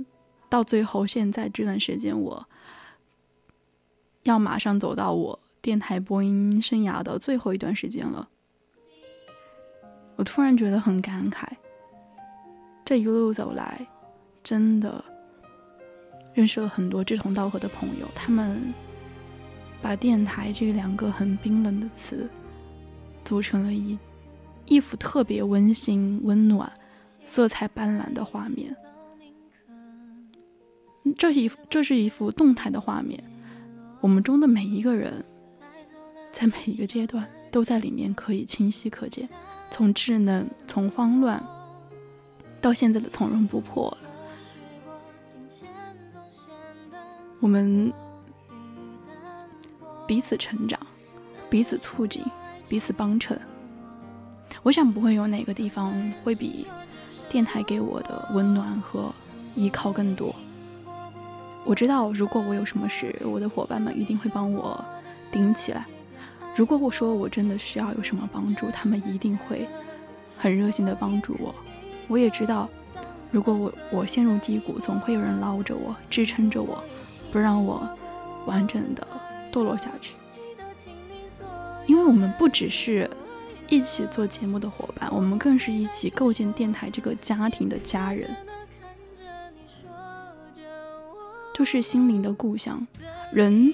[0.47, 2.47] 到最后现在这段时间，我
[4.23, 8.29] 要马上走到我电台播音生涯的最后一段时间了。
[10.17, 11.45] 我突然觉得很感慨，
[12.83, 13.87] 这一路走来，
[14.43, 15.03] 真的
[16.33, 18.07] 认识了很多志同道合的朋友。
[18.15, 18.73] 他们
[19.81, 22.27] 把电台这两个很冰冷的词，
[23.23, 23.97] 组成了一
[24.65, 26.71] 一幅特别温馨、温暖、
[27.23, 28.75] 色彩斑斓的画面。
[31.15, 33.23] 这一，这是一幅动态的画面。
[34.01, 35.23] 我们中的每一个人，
[36.31, 39.29] 在每一个阶段，都在里面可以清晰可见。
[39.69, 41.41] 从稚嫩，从慌乱，
[42.59, 43.95] 到现在的从容不迫，
[47.39, 47.93] 我们
[50.07, 50.79] 彼此成长，
[51.49, 52.23] 彼此促进，
[52.67, 53.39] 彼此帮衬。
[54.63, 56.65] 我想不会有哪个地方会比
[57.29, 59.13] 电台给我的温暖和
[59.55, 60.33] 依靠更多。
[61.63, 64.83] 我知道，如果我有什么事，我的伙伴们一定会帮我
[65.31, 65.85] 顶起来。
[66.57, 69.67] 如果我说我真的需要有什么帮助，他们一定会
[70.35, 71.53] 很热心的帮助我。
[72.07, 72.67] 我也知道，
[73.29, 76.83] 如果我我陷入低谷，总会有人捞着我，支撑着我，
[77.31, 77.87] 不让我
[78.47, 79.05] 完整的
[79.51, 80.15] 堕落下去。
[81.85, 83.07] 因为我们不只是
[83.69, 88.35] 一起做节目的伙伴，我们更是一起构建电台这个家庭的家人，
[91.53, 92.85] 就是心灵的故乡。
[93.31, 93.71] 人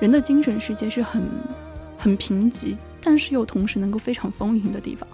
[0.00, 1.22] 人的精神世界是很
[2.04, 5.08] 很贫瘠，但是又同时能够非常丰盈的地方。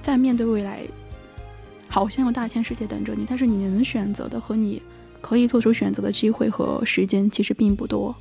[0.00, 0.84] 在面对未来，
[1.88, 4.80] 好像有大千世界等着你，但是你能选择的和你
[5.20, 8.14] 可以做出选择的机会和时间其实并不多。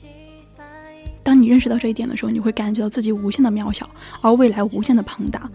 [1.21, 3.87] 当你认识到这一点的时候，你会感觉到自己无限的渺小，
[4.21, 5.47] 而未来无限的庞大。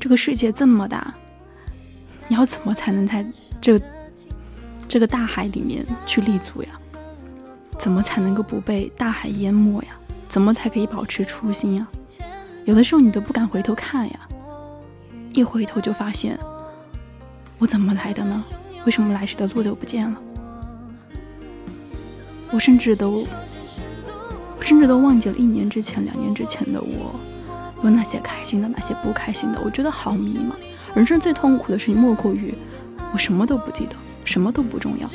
[0.00, 1.14] 这个世界这么大，
[2.26, 3.24] 你要怎么才能在
[3.60, 3.80] 这
[4.88, 6.70] 这个大海里面去立足呀？
[7.78, 9.88] 怎么才能够不被大海淹没呀？
[10.28, 11.86] 怎么才可以保持初心呀？
[12.64, 14.20] 有的时候你都不敢回头看呀，
[15.32, 16.38] 一回头就发现，
[17.58, 18.44] 我怎么来的呢？
[18.84, 20.20] 为什么来时的路都不见了？
[22.50, 23.26] 我甚至都。
[24.58, 27.14] 我甚至都忘记了一年之前、两年之前的我，
[27.84, 29.60] 有哪些开心的，哪些不开心的。
[29.64, 30.54] 我觉得好迷茫。
[30.92, 32.52] 人生最痛苦的事情莫过于
[33.12, 35.08] 我什么都不记得，什么都不重要，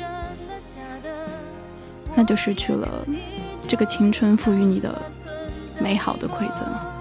[2.14, 3.06] 那就失去了
[3.66, 5.00] 这个青春赋予你的
[5.80, 6.91] 美好的馈赠。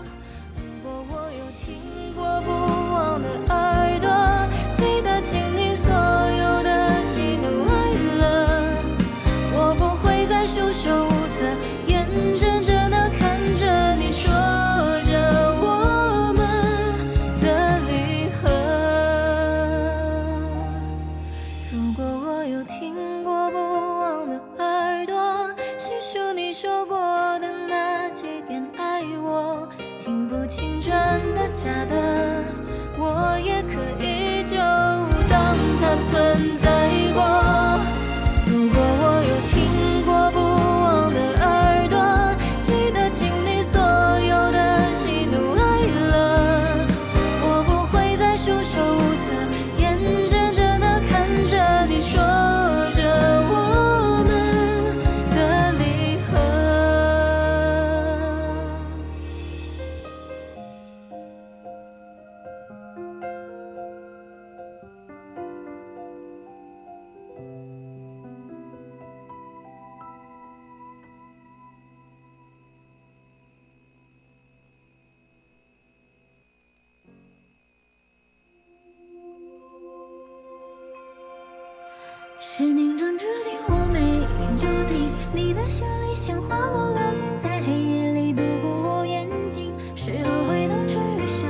[86.15, 89.73] 像花落流星在黑夜里度过我眼睛。
[89.95, 91.49] 是后悔当初遇上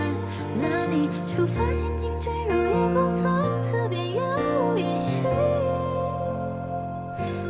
[0.62, 4.22] 了你，触发陷阱坠入夜空，从此便杳
[4.74, 5.24] 无音讯。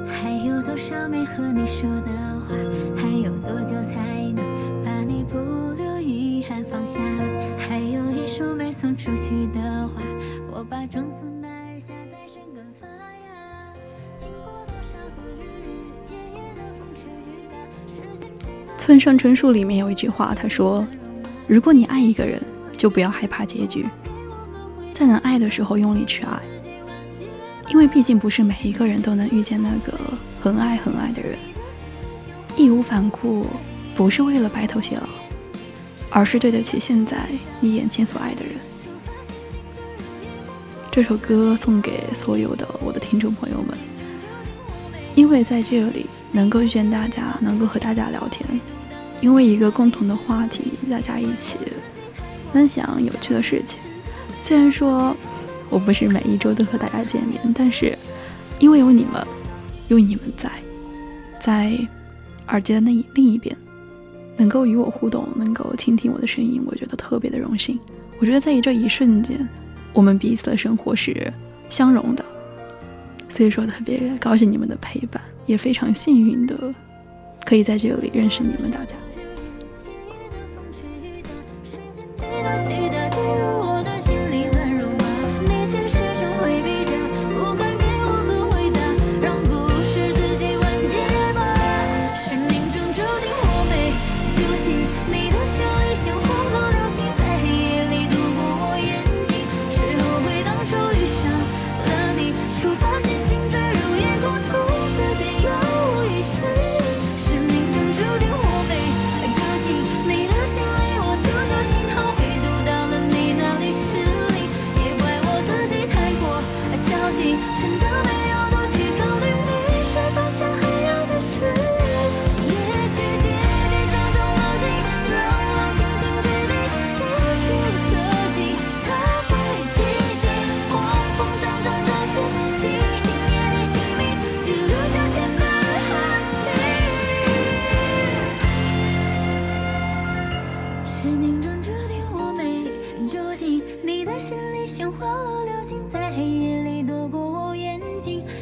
[0.08, 2.12] 还有多少没和你说的
[2.48, 2.56] 话？
[2.96, 4.46] 还有多久才能
[4.84, 5.38] 把你不
[5.74, 7.00] 留遗憾放下？
[7.58, 10.02] 还有一束没送出去的花，
[10.52, 13.74] 我把种子埋下在生根发芽。
[14.14, 15.71] 经过多少个日
[18.82, 20.84] 村上春树里面有一句话，他说
[21.48, 22.42] ：“如果你爱一个人，
[22.76, 23.86] 就不要害怕结局，
[24.96, 26.42] 在能爱的时候用力去爱，
[27.70, 29.96] 因为毕竟不是每一个人都能遇见那个
[30.42, 31.38] 很爱很爱的人。
[32.58, 33.46] 义无反顾，
[33.96, 35.08] 不是为了白头偕老，
[36.10, 37.30] 而是对得起现在
[37.60, 38.56] 你眼前所爱的人。”
[40.92, 43.78] 这首歌送给所有的我的听众朋友们，
[45.14, 48.48] 因为在这里能够遇见大家，能够和大家聊天，
[49.22, 51.58] 因为一个共同的话题，大家一起
[52.54, 53.80] 分享有趣的事情。
[54.40, 55.16] 虽然说
[55.70, 57.98] 我不是每一周都和大家见面，但是
[58.60, 59.26] 因为有你们，
[59.88, 60.52] 有你们在，
[61.40, 61.88] 在
[62.48, 63.56] 耳机的那一另一边，
[64.38, 67.80] 能够与我互动，能够倾听我的声音，我觉得特别的荣幸。
[68.20, 69.48] 我觉得在这一瞬间。
[69.94, 71.34] 我们彼此的生活是
[71.70, 72.24] 相融的，
[73.36, 76.74] 所以说特别高兴你们的陪伴，也非常幸运的
[77.46, 78.96] 可以在这里认识你们大家。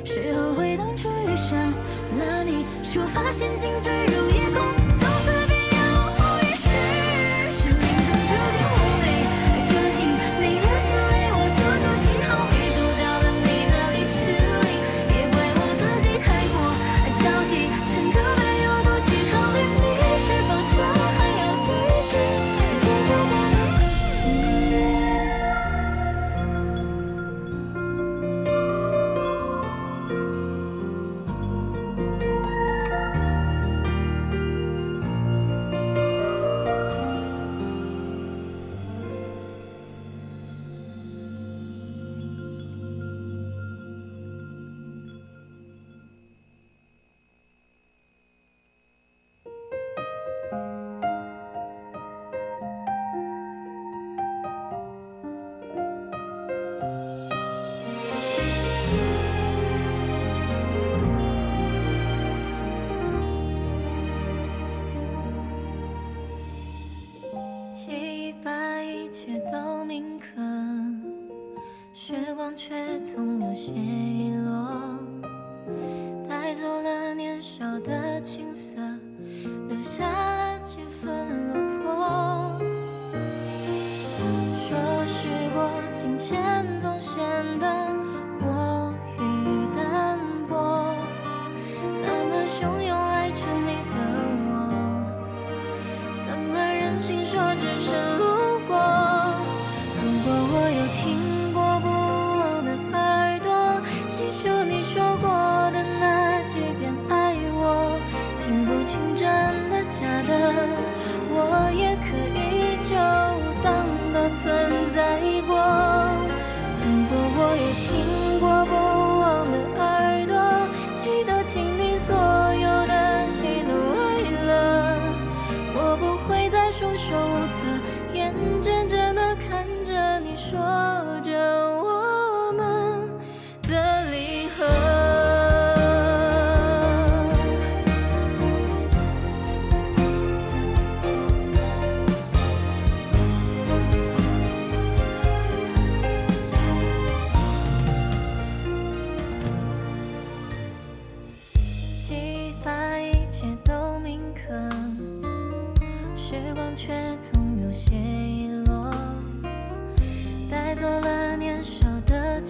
[0.06, 1.58] 是后悔当初遇上
[2.18, 4.79] 了你，出发陷阱坠入夜空。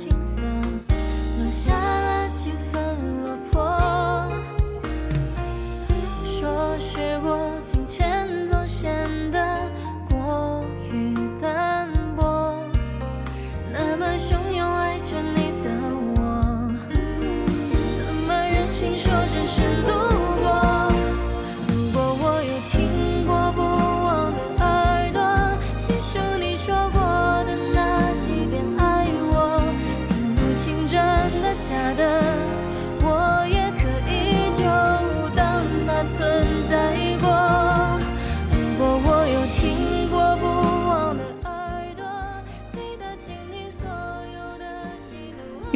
[0.09, 0.41] 的青涩，
[1.37, 1.88] 留下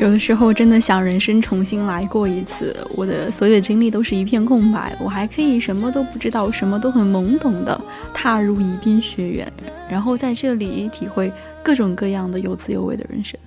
[0.03, 7.79] 有的时候真的想人生重新来过一次，我的所有的经历都是一片空白，我还可以什么都不知道，什么都很懵懂的
[8.13, 9.49] 踏入宜宾学院，
[9.89, 11.31] 然后在这里体会
[11.63, 13.39] 各种各样的有滋有味的人生。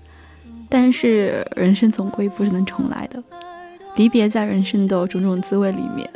[0.67, 3.23] 但是人生总归不是能重来的，
[3.97, 6.09] 离别在人生的种种滋味里面，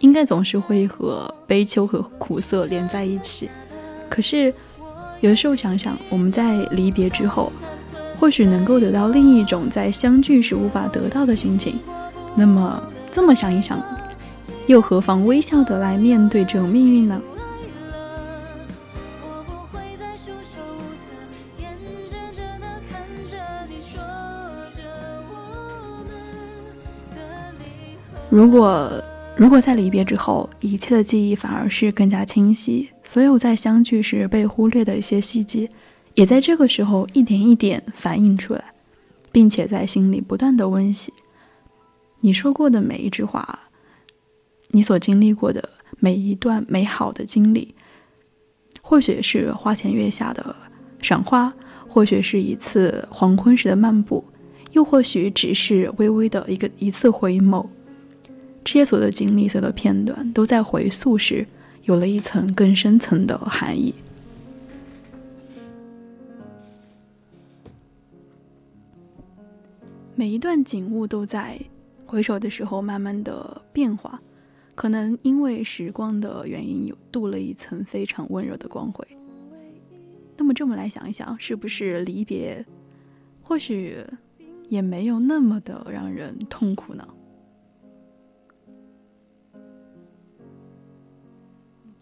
[0.00, 3.48] 应该总是会和悲秋和苦涩连在一起。
[4.10, 4.52] 可是
[5.22, 7.50] 有的时候想想，我们在离别之后，
[8.18, 11.78] 或许能够得到另一种在相聚时无法得到的心情。
[12.36, 13.82] 那么这么想一想，
[14.66, 17.20] 又何妨微笑的来面对这种命运呢？
[28.30, 28.90] 如果
[29.36, 35.70] 如果在离别之后，一切的记忆反而是更加清晰，所有在相聚时被忽略的一些细节，
[36.14, 38.64] 也在这个时候一点一点反映出来，
[39.32, 41.12] 并且在心里不断的温习。
[42.20, 43.58] 你说过的每一句话，
[44.68, 47.74] 你所经历过的每一段美好的经历，
[48.80, 50.54] 或许是花前月下的
[51.00, 51.52] 赏花，
[51.88, 54.24] 或许是一次黄昏时的漫步，
[54.72, 57.66] 又或许只是微微的一个一次回眸。
[58.64, 61.46] 这些所有的经历，所有的片段，都在回溯时
[61.82, 63.92] 有了一层更深层的含义。
[70.16, 71.60] 每一段景物都在
[72.06, 74.22] 回首的时候慢慢的变化，
[74.76, 79.04] 可能因为时光的原因，有镀了一层非常温柔的光辉。
[80.36, 82.64] 那么这么来想一想，是不是离别，
[83.42, 84.04] 或许
[84.68, 87.08] 也没有那么的让人痛苦呢？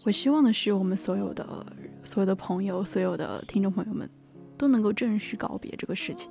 [0.04, 1.66] 我希望的是，我们所有的
[2.04, 4.10] 所有的朋友，所有的听众朋友们，
[4.58, 6.30] 都能够正式告别这个事情。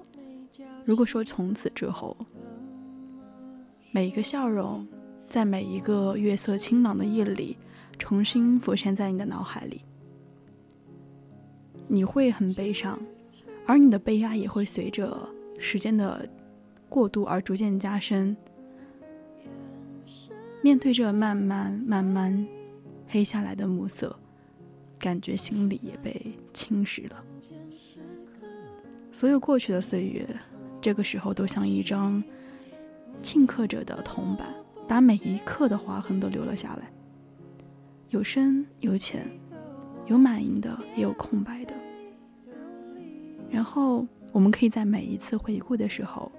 [0.84, 2.16] 如果说从此之后，
[3.92, 4.88] 每一个笑容，
[5.28, 7.58] 在每一个月色清朗的夜里，
[8.00, 9.82] 重新浮现在你的脑海里，
[11.88, 13.00] 你会很悲伤，
[13.66, 15.16] 而你的悲哀也会随着
[15.60, 16.28] 时间的
[16.90, 18.36] 过渡而逐渐加深。
[20.64, 22.48] 面对着慢慢慢慢
[23.08, 24.16] 黑下来的暮色，
[25.00, 27.24] 感觉心里也被侵蚀了。
[29.12, 30.28] 所有过去的岁月，
[30.82, 32.24] 这个时候都像一张
[33.22, 34.48] 顷刻着的铜板，
[34.88, 36.92] 把每一刻的划痕都留了下来。
[38.10, 39.30] 有深有浅，
[40.08, 41.76] 有满盈的，也有空白的。
[43.50, 46.32] 然后我们可以在每一次回顾的时候，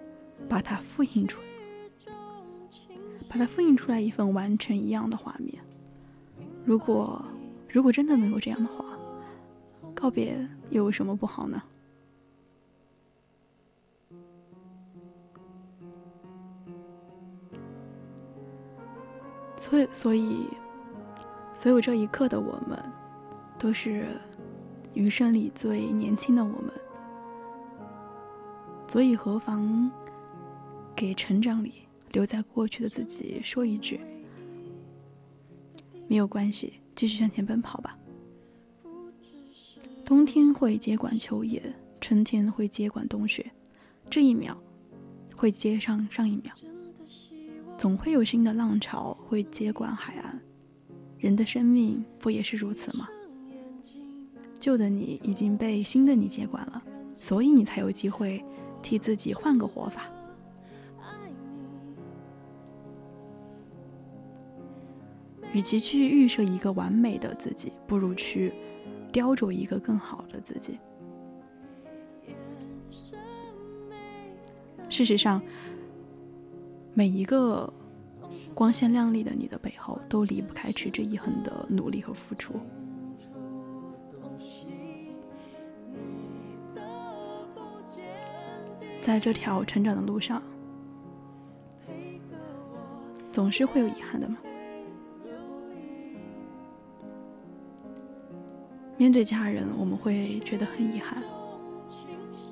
[0.48, 1.46] 把它复印出来。
[3.28, 5.58] 把它复印出来一份完全一样的画面。
[6.66, 7.24] 如果
[7.68, 8.84] 如果真的能够这样的话，
[9.94, 10.36] 告别
[10.68, 11.62] 又有什么不好呢？
[19.72, 20.46] 所以，所以，
[21.54, 22.78] 所有这一刻的我们，
[23.58, 24.20] 都是
[24.92, 26.70] 余生里最年轻的我们。
[28.86, 29.90] 所以，何妨
[30.94, 31.72] 给成长里？
[32.10, 33.98] 留在过去的自己说一句
[36.06, 37.96] ：“没有关系，继续向前奔跑吧。”
[40.04, 41.62] 冬天会接管秋叶，
[41.98, 43.50] 春天会接管冬雪，
[44.10, 44.54] 这一秒
[45.34, 46.52] 会接上上一秒，
[47.82, 50.40] 总会有新的浪潮会接管海岸。
[51.18, 53.08] 人的生命不也是如此吗？
[54.60, 56.80] 旧的你已经被新的你接管了，
[57.16, 58.40] 所以你才有机会
[58.82, 60.02] 替自己换个活法。
[65.52, 68.52] 与其去预设一个完美的自己，不如去
[69.10, 70.78] 雕琢一个更好的自己。
[74.88, 75.42] 事实上，
[76.94, 77.72] 每一个
[78.54, 82.54] 光鲜亮丽的你的背后，都离不开持之以恒的努力和付出。
[89.00, 90.40] 在这条成长的路上，
[93.32, 94.36] 总是会有遗憾的嘛。
[98.96, 101.20] 面对家人，我们会觉得很遗憾，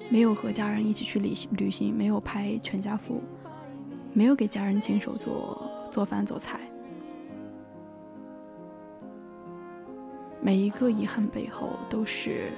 [0.08, 3.22] 没有和家人一起去旅行，旅行没有拍全家福，
[4.12, 6.60] 没有给家人亲手做做饭做菜。
[10.42, 12.50] 每一个遗憾背后，都是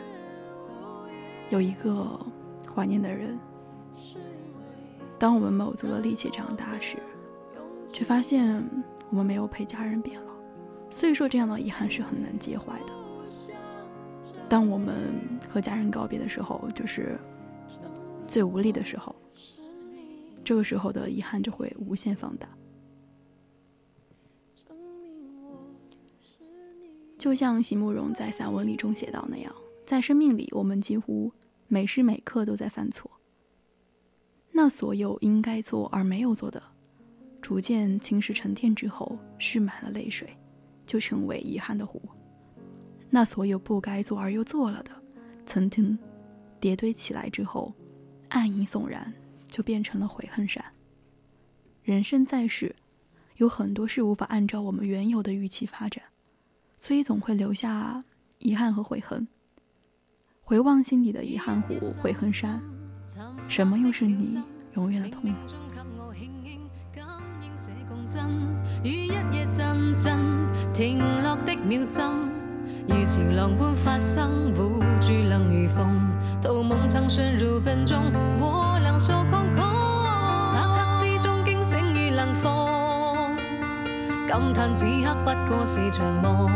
[1.50, 2.18] 有一个
[2.74, 3.38] 怀念的人。
[5.18, 6.96] 当我们卯足了力气长大时，
[7.90, 8.64] 却发现
[9.10, 10.32] 我们没有陪家人变老。
[10.90, 12.92] 所以说，这样的遗憾是很难介怀的。
[14.48, 15.14] 当我们
[15.48, 17.18] 和家人告别的时候，就是
[18.26, 19.14] 最无力的时候。
[20.44, 22.48] 这个时候的遗憾就会无限放大。
[27.18, 29.54] 就像席慕容在散文里中写到那样，
[29.86, 31.32] 在生命里，我们几乎
[31.68, 33.08] 每时每刻都在犯错。
[34.50, 36.60] 那所有应该做而没有做的，
[37.40, 40.36] 逐渐侵蚀沉淀之后，蓄满了泪水，
[40.84, 42.02] 就成为遗憾的湖。
[43.08, 44.90] 那所有不该做而又做了的，
[45.46, 45.96] 曾经
[46.58, 47.72] 叠堆起来之后，
[48.30, 49.14] 暗影悚然，
[49.52, 50.64] 就变成了悔恨山。
[51.84, 52.74] 人生在世，
[53.36, 56.02] 有很多事无法按照我们原有的预期发展，
[56.78, 58.02] 所以总会留下
[58.38, 59.28] 遗憾和悔恨。
[60.40, 62.62] 回望心底的遗憾湖、悔恨山，
[63.46, 64.40] 什么又是你
[64.74, 65.34] 永远的痛？
[72.88, 76.00] 如潮浪般发生，护住能如风。
[76.42, 78.71] 逃梦曾陷入笨中，我
[79.02, 79.58] 数抗拒。
[80.46, 83.34] 漆黑之中惊醒如能放，
[84.28, 86.48] 感叹此刻不过是场梦。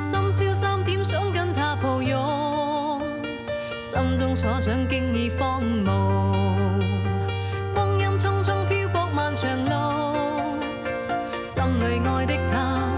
[0.00, 3.02] 深宵三点想跟他抱拥，
[3.80, 5.90] 心中所想经已荒芜。
[7.74, 10.54] 光阴匆匆漂泊漫长路，
[11.42, 12.91] 心里爱的他。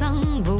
[0.00, 0.59] 生，活。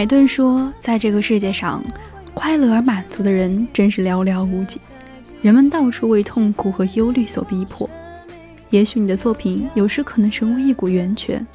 [0.00, 1.84] 海顿说，在这个世界上，
[2.32, 4.80] 快乐而满足的人真是寥寥无几，
[5.42, 7.86] 人们到处为痛苦和忧虑所逼迫。
[8.70, 11.46] 也许你的作品有时可能成为一股源泉，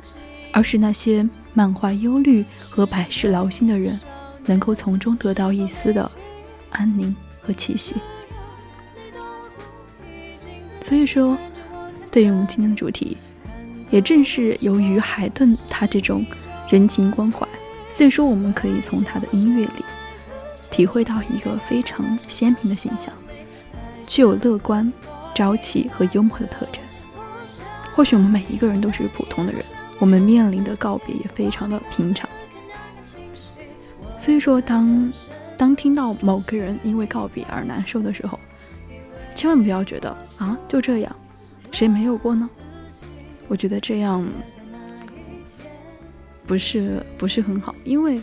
[0.51, 3.99] 而是那些满怀忧虑和百事劳心的人，
[4.45, 6.11] 能够从中得到一丝的
[6.69, 7.95] 安宁和气息。
[10.81, 11.35] 所以说，
[12.11, 13.17] 对于我们今天的主题，
[13.89, 16.23] 也正是由于海顿他这种
[16.69, 17.44] 人情关怀，
[17.95, 19.85] 所以说我们可以从他的音乐里
[20.69, 23.13] 体会到一个非常鲜明的形象，
[24.05, 24.91] 具有乐观、
[25.33, 26.83] 朝气和幽默的特征。
[27.95, 29.63] 或许我们每一个人都是普通的人，
[29.97, 32.29] 我们面临的告别也非常的平常。
[34.19, 35.09] 所以说当，
[35.55, 38.37] 当听到某个人因为告别而难受的时候，
[39.33, 41.15] 千万不要觉得啊就这样，
[41.71, 42.49] 谁没有过呢？
[43.47, 44.27] 我觉得这样
[46.47, 48.21] 不是不是很好，因为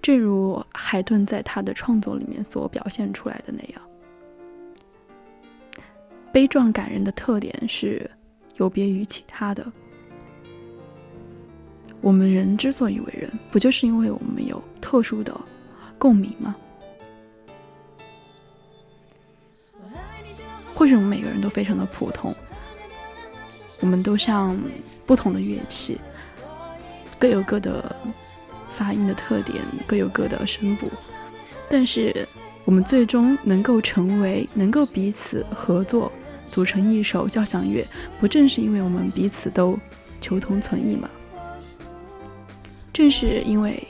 [0.00, 3.82] 正如海顿在他的创作里面所表现出来的那样，
[6.32, 8.10] 悲壮感人的特点是
[8.56, 9.66] 有别于其他的。
[12.00, 15.34] 我们人之所以为人，不就是因为我们有特殊的
[15.98, 16.54] 共鸣吗？
[20.74, 22.34] 或许我们每个人都非常的普通，
[23.80, 24.58] 我们都像
[25.06, 25.98] 不同的乐器，
[27.24, 27.96] 各有各的
[28.76, 29.56] 发音的特点，
[29.86, 30.90] 各有各的声部，
[31.70, 32.28] 但是
[32.66, 36.12] 我们最终能够成为，能够彼此合作，
[36.48, 37.82] 组成一首交响乐，
[38.20, 39.78] 不正是因为我们彼此都
[40.20, 41.08] 求同存异吗？
[42.92, 43.82] 正是因为，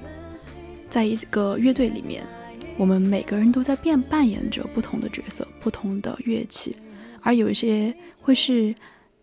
[0.88, 2.24] 在一个乐队里面，
[2.76, 6.76] 我们每个人都在变扮演着不同的角色、不同的乐器，
[7.20, 8.72] 而有些会是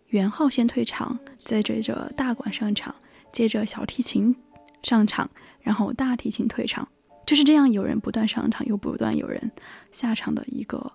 [0.08, 2.94] 圆号先退场，再接着大管上场，
[3.32, 4.34] 接着小提琴
[4.82, 5.30] 上场，
[5.60, 6.86] 然后大提琴退场，
[7.26, 9.50] 就是这样，有人不断上场，又不断有人
[9.90, 10.92] 下场的一个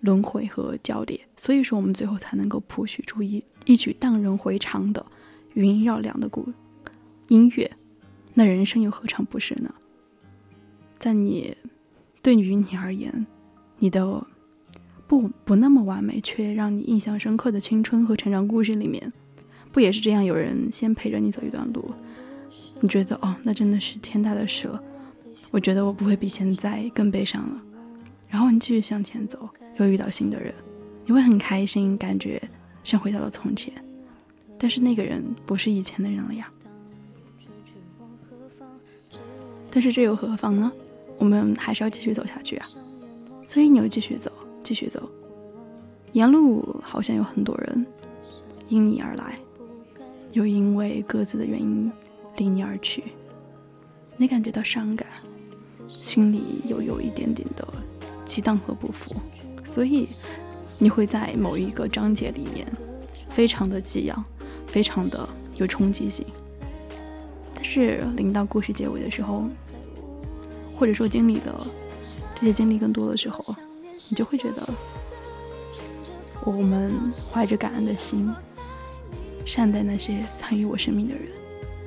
[0.00, 5.04] 轮回和交叠，所以说我们最后才能够谱曲出一一曲荡人回肠的
[5.54, 6.52] 余音绕梁的鼓
[7.28, 7.70] 音乐。
[8.34, 9.74] 那人生又何尝不是呢？
[10.98, 11.56] 在你，
[12.22, 13.26] 对于你而言，
[13.78, 14.26] 你的
[15.06, 19.12] 不不那么完美却让你印象深刻的青春和成长故事里面，
[19.74, 20.24] 不也是这样？
[20.24, 21.90] 有人先陪着你走一段路，
[22.80, 24.80] 你觉得哦，那真的是天大的事了。
[25.50, 27.60] 我觉得我不会比现在更悲伤了。
[28.28, 29.48] 然后你继续向前走，
[29.78, 30.54] 又遇到新的人，
[31.04, 32.40] 你会很开心，感觉
[32.84, 33.74] 像回到了从前。
[34.56, 36.48] 但是那个人不是以前的人了呀。
[39.72, 40.70] 但是这又何妨呢？
[41.18, 42.68] 我们还是要继续走下去啊！
[43.44, 44.30] 所以你又继续走，
[44.62, 45.10] 继续走。
[46.12, 47.84] 沿路好像有很多人
[48.68, 49.36] 因你而来，
[50.34, 51.90] 又因为各自的原因
[52.36, 53.04] 离你而去。
[54.16, 55.06] 你感觉到伤感，
[55.88, 57.66] 心里又有一点点的
[58.26, 59.14] 激荡和不服，
[59.64, 60.08] 所以
[60.78, 62.66] 你会在某一个章节里面
[63.28, 64.24] 非常的激昂，
[64.66, 66.26] 非常的有冲击性。
[67.54, 69.44] 但是临到故事结尾的时候，
[70.76, 71.66] 或者说经历的
[72.40, 73.54] 这些经历更多的时候，
[74.08, 74.68] 你就会觉得，
[76.44, 76.92] 我们
[77.32, 78.28] 怀着感恩的心，
[79.44, 81.24] 善待那些参与我生命的人，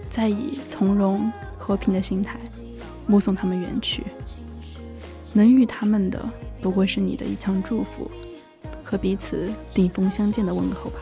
[0.09, 2.39] 再以从容和平的心态
[3.05, 4.03] 目送他们远去。
[5.33, 6.23] 能遇他们的，
[6.61, 8.09] 不过是你的一腔祝福
[8.83, 10.99] 和彼此顶峰相见的问候吧。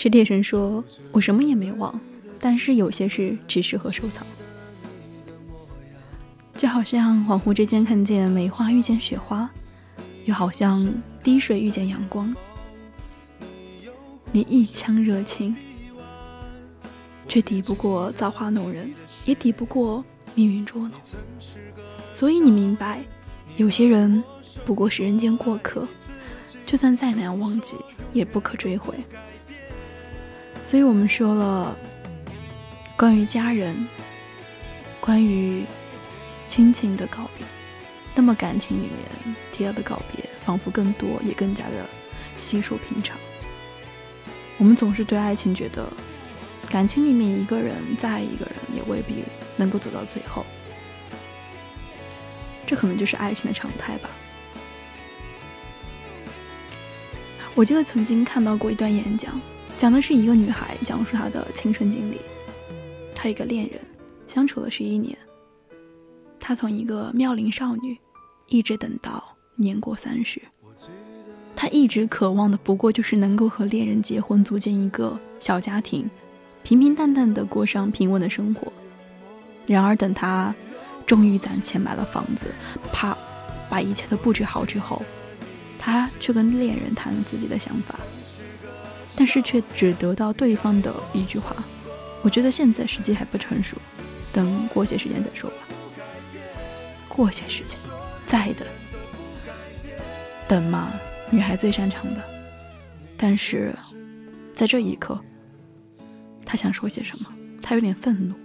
[0.00, 2.00] 史铁生说：“我什么也没忘，
[2.38, 4.24] 但是有些事只适合收藏。”
[6.56, 9.50] 就好像恍惚之间看见梅花遇见雪花，
[10.24, 10.88] 又好像
[11.20, 12.32] 滴水遇见阳光。
[14.30, 15.56] 你一腔热情，
[17.26, 18.94] 却抵不过造化弄人，
[19.24, 20.04] 也抵不过
[20.36, 20.92] 命运捉弄。
[22.12, 23.02] 所以你明白，
[23.56, 24.22] 有些人
[24.64, 25.88] 不过是人间过客，
[26.64, 27.76] 就算再难忘记，
[28.12, 28.94] 也不可追回。
[30.68, 31.74] 所以我们说了，
[32.94, 33.88] 关于家人，
[35.00, 35.64] 关于
[36.46, 37.46] 亲情的告别，
[38.14, 41.88] 那么感情里面提到的告别，仿佛更多，也更加的
[42.36, 43.16] 稀疏平常。
[44.58, 45.90] 我们总是对爱情觉得，
[46.68, 49.24] 感情里面一个人再爱一个人，也未必
[49.56, 50.44] 能够走到最后。
[52.66, 54.10] 这可能就是爱情的常态吧。
[57.54, 59.40] 我记得曾经看到过一段演讲，
[59.78, 62.18] 讲的是一个女孩讲述她的亲身经历。
[63.14, 63.80] 她一个恋人
[64.26, 65.16] 相处了十一年，
[66.40, 67.96] 她从一个妙龄少女，
[68.48, 69.22] 一直等到
[69.54, 70.42] 年过三十。
[71.54, 76.10] 她一直渴望的不过就是能够和恋人结婚，组建一个小家庭，
[76.64, 78.72] 平平淡淡的过上平稳的生活。
[79.64, 80.52] 然而，等她
[81.06, 82.46] 终于攒钱买了房子，
[82.92, 83.16] 啪，
[83.70, 85.00] 把一切都布置好之后，
[85.78, 88.00] 她却跟恋人谈了自己的想法，
[89.18, 91.56] 但是却只得到对方的一句话
[92.22, 93.76] ：“我觉得现在时机还不成熟，
[94.32, 95.56] 等过些时间再说吧。”
[97.08, 97.76] 过些时间，
[98.28, 98.64] 再等，
[100.46, 100.92] 等嘛，
[101.30, 102.22] 女孩最擅长的。
[103.16, 103.74] 但是，
[104.54, 105.20] 在这一刻，
[106.44, 107.34] 她想说些什么？
[107.60, 108.36] 她有点愤怒。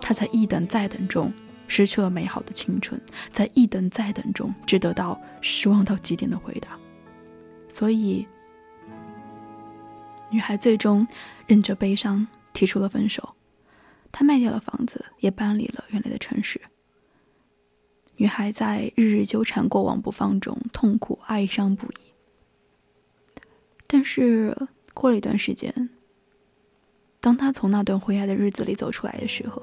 [0.00, 1.32] 她在一等再等中
[1.68, 3.00] 失去了美好的青春，
[3.30, 6.76] 在一等再等中只得到失望到极点的回答。
[7.68, 8.26] 所以，
[10.34, 11.06] 女孩最终
[11.46, 13.36] 忍着悲伤提出了分手。
[14.10, 16.60] 她卖掉了房子，也搬离了原来的城市。
[18.16, 21.94] 女孩在日日纠缠、过往不放中痛苦、哀伤不已。
[23.86, 24.56] 但是
[24.92, 25.88] 过了一段时间，
[27.20, 29.62] 当他从那段灰暗的日子里走出来的时候，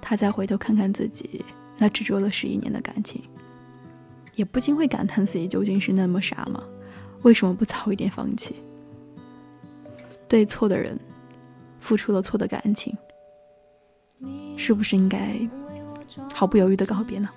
[0.00, 1.44] 他再回头看看自己
[1.76, 3.22] 那执着了十一年的感情，
[4.36, 6.64] 也不禁会感叹自己究竟是那么傻吗？
[7.24, 8.56] 为什么不早一点放弃？
[10.32, 10.98] 对错的人
[11.78, 12.96] 付出了错的感情，
[14.56, 15.36] 是不是应该
[16.32, 17.28] 毫不犹豫的告别呢？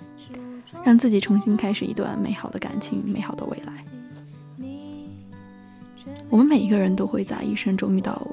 [0.82, 3.84] 让自己重新开始一段美好的感情，美好的未来。
[6.30, 8.26] 我们每一个人都会在一生中遇到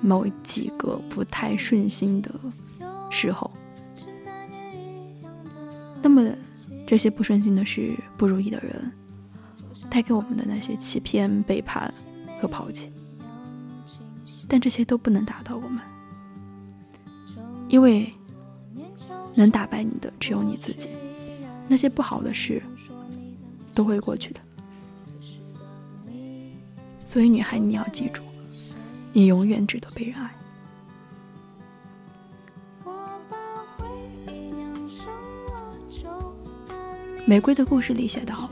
[0.00, 2.30] 某几个不太顺心的
[3.10, 3.50] 时候，
[6.00, 6.30] 那么
[6.86, 8.92] 这些不顺心的事、不如意的人，
[9.90, 11.92] 带给我们的那些欺骗、背叛
[12.40, 12.91] 和抛弃，
[14.52, 15.80] 但这些都不能打倒我们，
[17.68, 18.12] 因为
[19.34, 20.90] 能打败你的只有你自己。
[21.66, 22.62] 那些不好的事
[23.72, 24.40] 都会过去的。
[27.06, 28.20] 所以，女孩，你要记住，
[29.14, 30.30] 你永远值得被人爱。
[37.24, 38.50] 玫瑰的故事里写道：“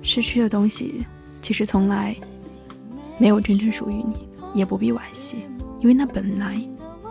[0.00, 1.04] 失去的东西，
[1.42, 2.16] 其实从来
[3.18, 5.46] 没有真正属于你，也不必惋惜，
[5.80, 6.60] 因为那本来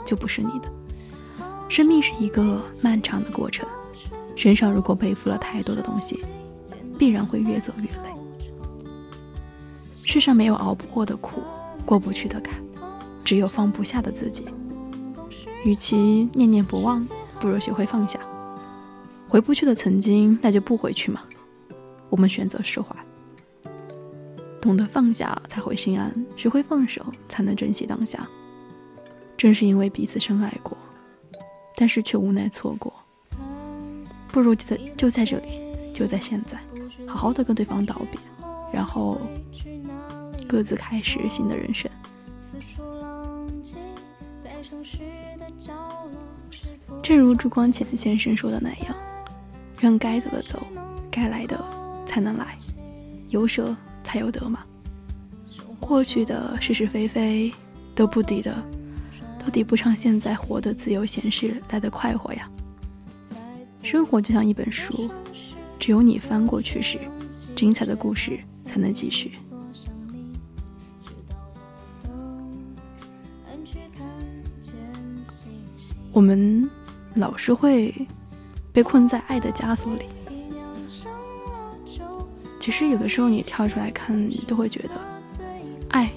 [0.06, 0.72] 就不是你的。
[1.70, 3.68] 生命是一个漫长的过程，
[4.36, 6.24] 身上如果背负了太多的东西，
[6.98, 8.14] 必然会越走越累。
[10.04, 11.42] 世上没有熬不过的苦，
[11.86, 12.62] 过不去的坎，
[13.24, 14.46] 只有放不下的自己。
[15.64, 17.08] 与其念念不忘，
[17.40, 18.20] 不如学会放下。
[19.30, 21.22] 回不去的曾经，那就不回去嘛。
[22.10, 22.94] 我们选择释怀，
[24.62, 28.26] 懂得放下才会心安，学会放手才能珍惜当下。
[29.36, 30.78] 正是因为彼此深爱过，
[31.76, 32.94] 但是却无奈错过，
[34.28, 35.60] 不如就在就在这里，
[35.94, 36.58] 就在现在，
[37.08, 38.20] 好好的跟对方道别，
[38.72, 39.20] 然后
[40.48, 41.90] 各自开始新的人生。
[47.02, 48.96] 正如朱光潜先生说的那样。
[49.80, 50.62] 让该走的走，
[51.10, 51.60] 该来的
[52.06, 52.56] 才能来，
[53.30, 54.64] 有舍才有得嘛。
[55.80, 57.52] 过去的是是非非
[57.94, 58.56] 都不抵的，
[59.44, 62.50] 都抵不上现在活得自由闲适来的快活呀。
[63.82, 65.10] 生活就像一本书，
[65.80, 67.00] 只有你翻过去时，
[67.56, 69.34] 精彩的故事才能继续。
[76.12, 76.70] 我们
[77.16, 77.94] 老是会。
[78.74, 80.06] 被困在爱的枷锁里，
[82.62, 84.92] 其实有的时候你跳出来看，你都会觉得，
[85.90, 86.12] 爱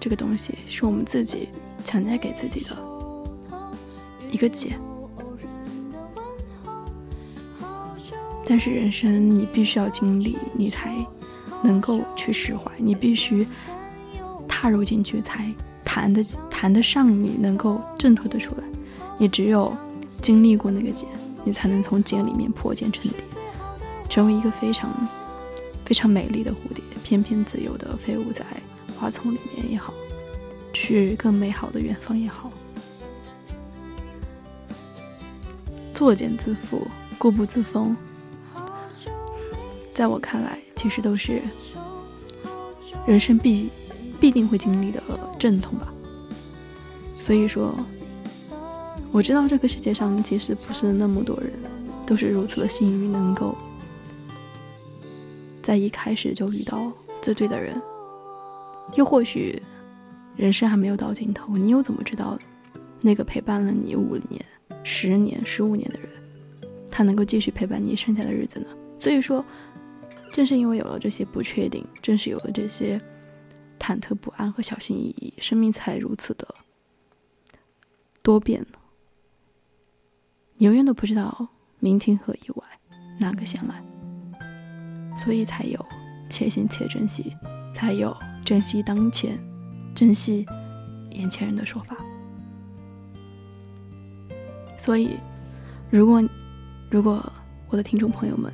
[0.00, 1.46] 这个东西是我们自己
[1.84, 2.74] 强加给自己的
[4.30, 4.72] 一个结。
[8.46, 10.96] 但是人生你必须要经历，你才
[11.62, 13.46] 能够去释怀，你必须
[14.48, 15.46] 踏入进去才
[15.84, 18.64] 谈得谈得上，你能够挣脱得出来。
[19.18, 19.76] 你只有
[20.22, 21.06] 经历过那个结。
[21.44, 23.20] 你才能从茧里面破茧成蝶，
[24.08, 24.88] 成为一个非常
[25.84, 28.44] 非常美丽的蝴蝶，翩翩自由的飞舞在
[28.98, 29.92] 花丛里面也好，
[30.72, 32.50] 去更美好的远方也好。
[35.92, 36.86] 作茧自缚，
[37.18, 37.96] 固步自封，
[39.90, 41.42] 在我看来，其实都是
[43.06, 43.70] 人生必
[44.20, 45.02] 必定会经历的
[45.38, 45.92] 阵痛吧。
[47.18, 47.74] 所以说。
[49.14, 51.52] 我知道这个世界上其实不是那么多人
[52.06, 53.54] 都是如此的幸运，能够
[55.62, 56.90] 在一开始就遇到
[57.20, 57.80] 最对的人。
[58.94, 59.62] 又或许
[60.36, 62.38] 人生还没有到尽头，你又怎么知道
[63.00, 64.44] 那个陪伴了你五年、
[64.82, 66.10] 十年、十五年的人，
[66.90, 68.66] 他能够继续陪伴你剩下的日子呢？
[68.98, 69.44] 所以说，
[70.32, 73.00] 正是因为有了这些不确定，正是有了这些
[73.78, 76.46] 忐忑不安和小心翼翼，生命才如此的
[78.20, 78.64] 多变。
[80.56, 81.48] 你永远都不知道
[81.78, 82.64] 明天和意外
[83.18, 83.82] 哪个先来，
[85.22, 85.86] 所以才有
[86.28, 87.36] 且行且珍惜，
[87.72, 89.38] 才有珍惜当前、
[89.94, 90.44] 珍惜
[91.10, 91.96] 眼前人的说法。
[94.76, 95.10] 所以，
[95.90, 96.20] 如果
[96.90, 97.24] 如果
[97.68, 98.52] 我的听众朋友们，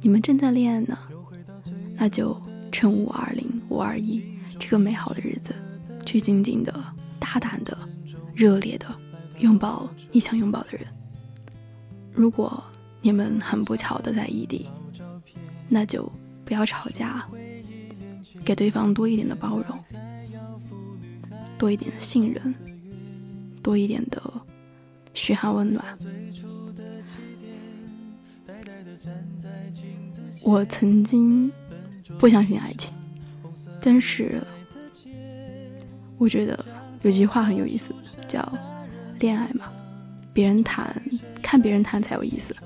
[0.00, 0.98] 你们正在恋爱呢，
[1.94, 2.36] 那就
[2.72, 4.24] 趁五二零、五二一
[4.58, 5.54] 这个美好的日子，
[6.04, 6.74] 去紧紧的、
[7.20, 7.78] 大胆的、
[8.34, 8.86] 热烈的
[9.38, 10.84] 拥抱你想拥抱的人。
[12.12, 12.60] 如果
[13.00, 14.68] 你们很不巧的在异地，
[15.68, 16.10] 那就
[16.44, 17.26] 不要吵架，
[18.44, 19.78] 给对方多一点的包容，
[21.58, 22.54] 多一点的信任，
[23.62, 24.22] 多一点的
[25.12, 25.84] 嘘寒问暖。
[30.42, 31.50] 我曾经
[32.18, 32.92] 不相信爱情，
[33.82, 34.42] 但是
[36.16, 36.58] 我觉得
[37.02, 37.94] 有句话很有意思，
[38.26, 38.40] 叫
[39.20, 39.70] “恋爱嘛，
[40.32, 41.00] 别人谈，
[41.42, 42.56] 看别人谈才有意思”。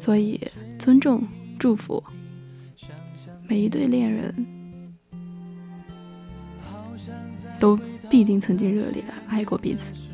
[0.00, 0.40] 所以，
[0.78, 1.22] 尊重、
[1.62, 2.02] 祝福
[3.46, 4.46] 每一对恋人，
[7.60, 7.78] 都
[8.10, 10.08] 必定曾经热烈的爱过彼此，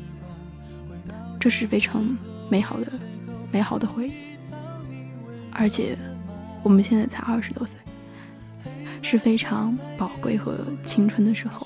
[1.39, 2.15] 这是非常
[2.51, 2.85] 美好的、
[3.51, 4.11] 美好的回忆。
[5.49, 5.97] 而且，
[6.61, 7.79] 我们现在才二十多岁，
[9.01, 11.65] 是非常宝贵和青春的时候。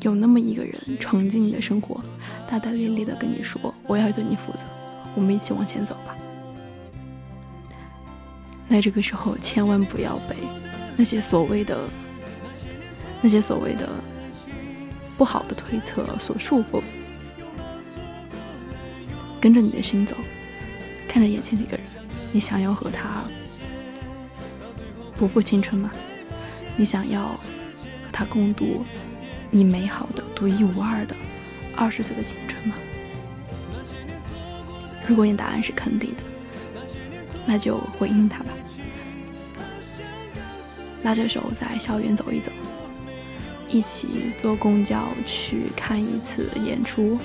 [0.00, 2.02] 有那么一个人闯进你的生活，
[2.48, 4.64] 大大咧咧的跟你说：“我要对你负责，
[5.14, 6.16] 我们一起往前走吧。”
[8.72, 10.34] 那这个时候千万不要被
[10.96, 11.78] 那些所谓的、
[13.20, 13.86] 那些所谓的
[15.18, 16.80] 不好的推测所束缚，
[19.38, 20.16] 跟着你的心走，
[21.06, 21.86] 看着眼前这个人，
[22.32, 23.22] 你想要和他
[25.18, 25.90] 不负青春吗？
[26.74, 27.38] 你想要和
[28.10, 28.86] 他共度？
[29.50, 31.14] 你美好的、独一无二的
[31.76, 32.74] 二十岁的青春吗？
[35.06, 36.22] 如果你答案是肯定的，
[37.44, 38.50] 那就回应他吧。
[41.02, 42.52] 拉着手在校园走一走，
[43.68, 47.18] 一起坐公交去看一次演出，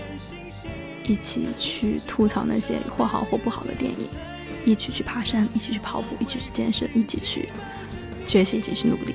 [1.06, 4.08] 一起去吐槽那些或好或不好的电影，
[4.66, 7.50] 一起去爬山，一起去跑步，一起去健身，一起去
[8.26, 9.14] 学习，一起去努力，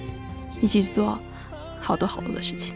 [0.61, 1.19] 一起去做
[1.81, 2.75] 好多好多的事情。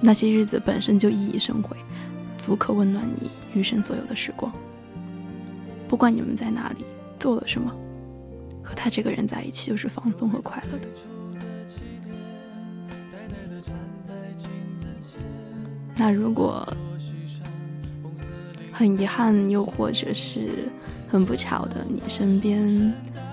[0.00, 1.76] 那些日子本身就熠熠生辉，
[2.36, 4.52] 足可温暖你余生所有的时光。
[5.88, 6.84] 不管你们在哪里
[7.18, 7.74] 做了什么，
[8.62, 10.88] 和他这个人在一起就是放松和快乐的。
[15.96, 16.66] 那如果
[18.72, 20.68] 很遗憾，又或者是
[21.08, 22.92] 很不巧的，你身边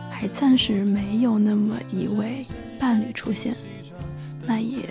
[0.10, 2.46] 还暂时没有那么一位
[2.80, 3.56] 伴侣出现，
[4.46, 4.90] 那也。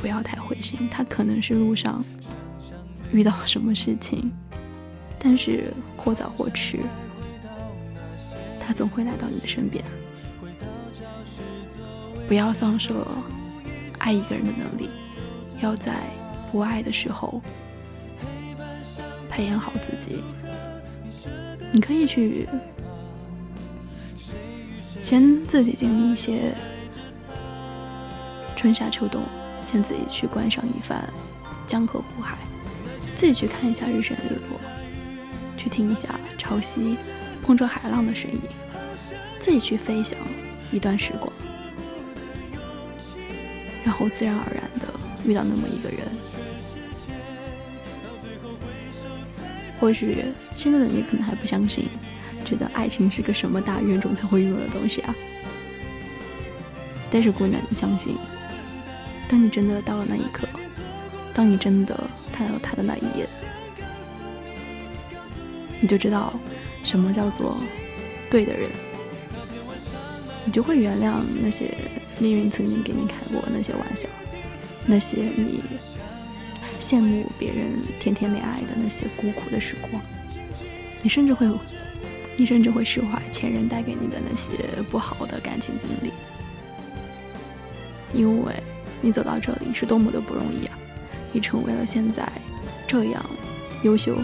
[0.00, 2.02] 不要太灰心，他可能是路上
[3.12, 4.32] 遇到什么事情，
[5.16, 6.78] 但是或早或迟，
[8.66, 9.84] 他总会来到你的身边。
[12.28, 13.24] 不要丧失了
[13.98, 14.88] 爱一个人的能力，
[15.60, 15.94] 要在
[16.50, 17.42] 不爱的时候
[19.28, 20.22] 培养好自己。
[21.72, 22.48] 你可以去
[25.02, 26.54] 先自己经历一些
[28.56, 29.22] 春夏秋冬。
[29.64, 31.02] 先自己去观赏一番
[31.66, 32.36] 江河湖海，
[33.16, 34.60] 自己去看一下日升日落，
[35.56, 36.96] 去听一下潮汐
[37.42, 38.40] 碰撞海浪的声音，
[39.40, 40.18] 自己去飞翔
[40.70, 41.30] 一段时光，
[43.84, 44.86] 然后自然而然的
[45.24, 46.06] 遇到那么一个人。
[49.80, 51.88] 或许现在的你可能还不相信，
[52.44, 55.14] 觉得爱情是个什么大冤种才会拥有的东西啊。
[57.10, 58.16] 但是姑娘，你相信。
[59.28, 60.46] 当你真的到了那一刻，
[61.34, 61.98] 当你真的
[62.32, 63.26] 看到他的那一眼，
[65.80, 66.32] 你就知道
[66.82, 67.60] 什么叫做
[68.30, 68.68] 对的人，
[70.44, 71.74] 你就会原谅那些
[72.18, 74.08] 命运曾经给你开过那些玩笑，
[74.86, 75.60] 那些你
[76.80, 80.02] 羡慕别人甜甜恋爱的那些孤苦的时光，
[81.02, 81.48] 你甚至会，
[82.36, 84.52] 你甚至会释怀前任带给你的那些
[84.90, 86.12] 不好的感情经历，
[88.12, 88.52] 因为。
[89.04, 90.78] 你走到这里是多么的不容易啊！
[91.32, 92.24] 你成为了现在
[92.86, 93.20] 这样
[93.82, 94.16] 优秀、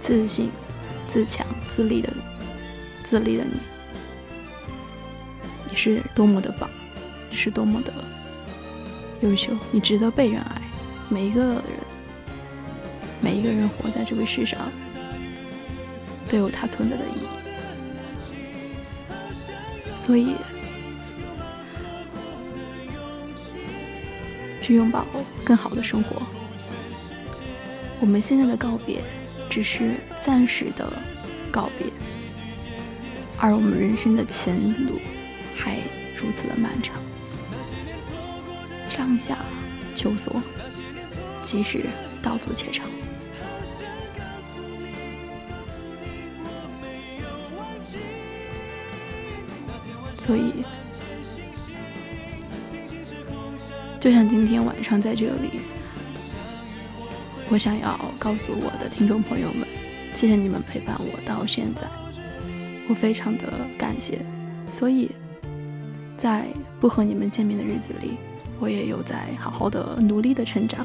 [0.00, 0.50] 自信、
[1.14, 1.46] 自强、
[1.76, 2.12] 自立的
[3.04, 3.52] 自立的你，
[5.70, 6.68] 你是多么的棒，
[7.30, 7.92] 你是多么的
[9.20, 10.60] 优秀，你值得被人爱。
[11.08, 11.62] 每一个人，
[13.20, 14.58] 每一个人活在这个世上，
[16.28, 17.28] 都有他存在的意义。
[20.00, 20.34] 所以。
[24.60, 25.06] 去拥抱
[25.44, 26.22] 更好的生活。
[28.00, 29.04] 我们现在的告别，
[29.54, 29.94] 只是
[30.26, 30.92] 暂时的
[31.48, 31.86] 告别，
[33.38, 34.98] 而我们人生的前路
[35.54, 35.76] 还
[36.16, 36.96] 如此的漫长。
[38.90, 39.38] 上下
[39.94, 40.42] 求索，
[41.44, 41.84] 即使
[42.20, 42.84] 道阻且长。
[50.16, 50.64] 所以。
[54.00, 55.60] 就像今天晚上在这里，
[57.54, 59.64] 我想要告诉我的听众朋友们，
[60.12, 61.82] 谢谢你们陪伴我到现在，
[62.88, 63.44] 我非常的
[63.78, 64.18] 感谢。
[64.68, 65.08] 所以，
[66.18, 66.48] 在
[66.80, 68.16] 不和你们见面的日子里，
[68.58, 70.84] 我也有在好好的努力的成长。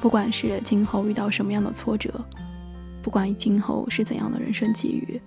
[0.00, 2.10] 不管是今后遇到什么样的挫折，
[3.02, 5.20] 不管今后是怎样的人生际遇，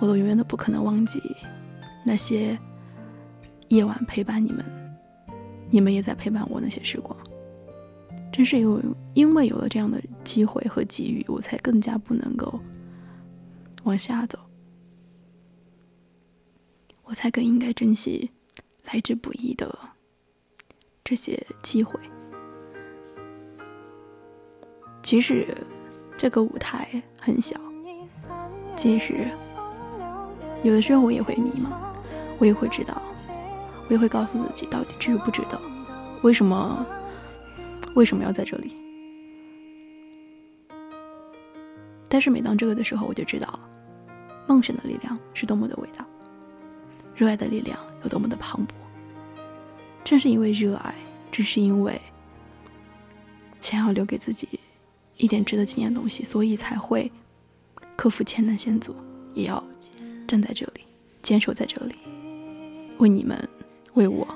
[0.00, 1.20] 我都永远都不可能忘记
[2.02, 2.58] 那些
[3.68, 4.64] 夜晚陪伴你们，
[5.68, 7.11] 你们也在陪伴我那些时光。
[8.32, 8.82] 正是有
[9.12, 12.58] 因为有了这样的机会和机遇，我才更加不能够
[13.82, 14.38] 往下走，
[17.04, 18.30] 我才更应该珍惜
[18.90, 19.78] 来之不易的
[21.04, 22.00] 这些机会。
[25.02, 25.46] 即使
[26.16, 26.88] 这个舞台
[27.20, 27.60] 很小，
[28.74, 29.28] 即使
[30.62, 31.68] 有的时候我也会迷茫，
[32.38, 33.02] 我也会知道，
[33.88, 35.60] 我也会告诉自己到底值不值得，
[36.22, 36.86] 为什么，
[37.94, 38.72] 为什么要在这里？
[42.08, 43.58] 但是每当这个的时候，我就知道，
[44.46, 46.06] 梦想的力量是多么的伟大，
[47.14, 48.72] 热爱的力量有多么的磅礴。
[50.04, 50.94] 正是因为热爱，
[51.30, 52.00] 正是因为
[53.60, 54.48] 想要留给自己。
[55.18, 57.08] 一点值得纪念的东西，所以才会
[57.94, 58.96] 克服艰难险阻，
[59.34, 59.62] 也要
[60.26, 60.80] 站在这里，
[61.22, 61.94] 坚守在这里，
[62.98, 63.48] 为你们，
[63.92, 64.26] 为我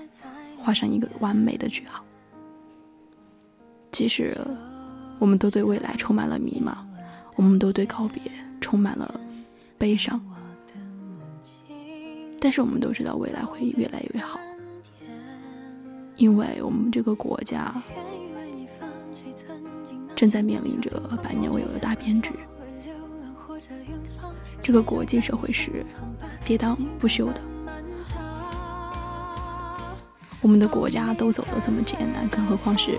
[0.59, 2.06] 画上一个完美的句号。
[3.97, 4.37] 即使
[5.19, 6.75] 我们都对未来充满了迷茫，
[7.35, 8.21] 我们都对告别
[8.61, 9.19] 充满了
[9.79, 10.21] 悲伤，
[12.39, 14.39] 但是我们都知道未来会越来越好，
[16.17, 17.75] 因为我们这个国家。
[20.15, 20.91] 正在面临着
[21.23, 22.33] 百年未有的大变局，
[24.63, 25.87] 这个国际社会是
[26.45, 27.41] 跌宕不休的。
[30.43, 32.99] 我们的国家都走了这么艰难，更何况是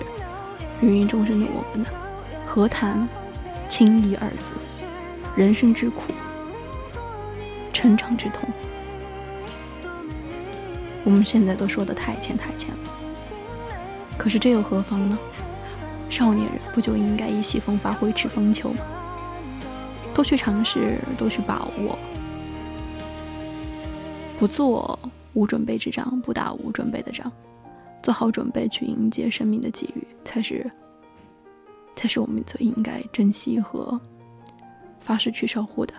[0.82, 1.90] 芸芸众生的我们呢？
[2.46, 3.08] 何谈
[3.68, 4.42] 轻易二字？
[5.36, 6.14] 人生之苦，
[7.74, 8.48] 成长之痛，
[11.04, 12.78] 我们现在都说的太浅太浅了。
[14.18, 15.18] 可是这又何妨呢？
[16.10, 18.80] 少年人不就应该意气风发、挥斥方遒吗？
[20.14, 21.98] 多去尝试，多去把握，
[24.40, 24.98] 不做
[25.34, 27.32] 无准备之仗，不打无准备的仗，
[28.08, 30.66] 做好准备去迎接生命的机遇，才是，
[31.94, 34.00] 才是我们最应该珍惜和
[35.02, 35.94] 发誓去守护的。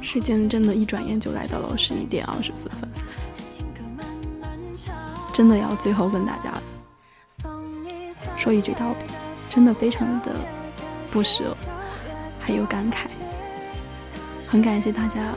[0.00, 2.88] 时间真的，一转眼就来到了十一点二十四分。
[5.32, 6.62] 真的要最后跟大家
[8.36, 9.08] 说一句道别，
[9.50, 10.32] 真的非常的
[11.10, 11.56] 不舍，
[12.38, 13.08] 还有感慨。
[14.54, 15.34] 很感谢大家，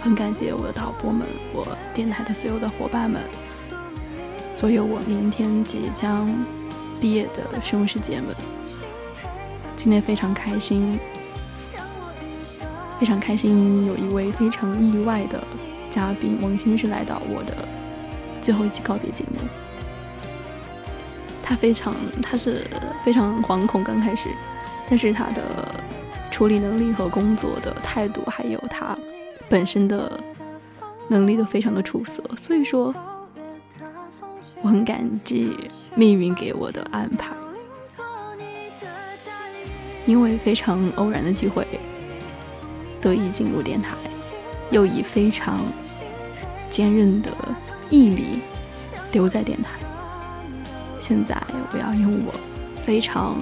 [0.00, 3.20] 很感谢我的导播们，我电台的所有的伙伴们，
[4.54, 6.26] 所有我明天即将
[6.98, 8.34] 毕业的师兄师姐们。
[9.76, 10.98] 今天非常开心。
[12.98, 15.44] 非常开心，有一位非常意外的
[15.90, 17.68] 嘉宾王鑫是来到我的
[18.40, 19.46] 最后一期告别节目。
[21.42, 22.66] 他非常，他是
[23.04, 24.30] 非常惶恐刚开始，
[24.88, 25.63] 但是他的
[26.34, 28.98] 处理能力和工作的态度，还有他
[29.48, 30.18] 本身的
[31.06, 32.20] 能力都非常的出色。
[32.36, 32.92] 所以说，
[34.60, 35.56] 我很感激
[35.94, 37.32] 命运给我的安排，
[40.06, 41.64] 因为非常偶然的机会。
[43.00, 43.94] 得以进入电台，
[44.72, 45.60] 又以非常
[46.68, 47.30] 坚韧的
[47.90, 48.40] 毅力
[49.12, 49.78] 留在电台。
[51.00, 51.40] 现在
[51.70, 52.34] 我要用我
[52.84, 53.36] 非常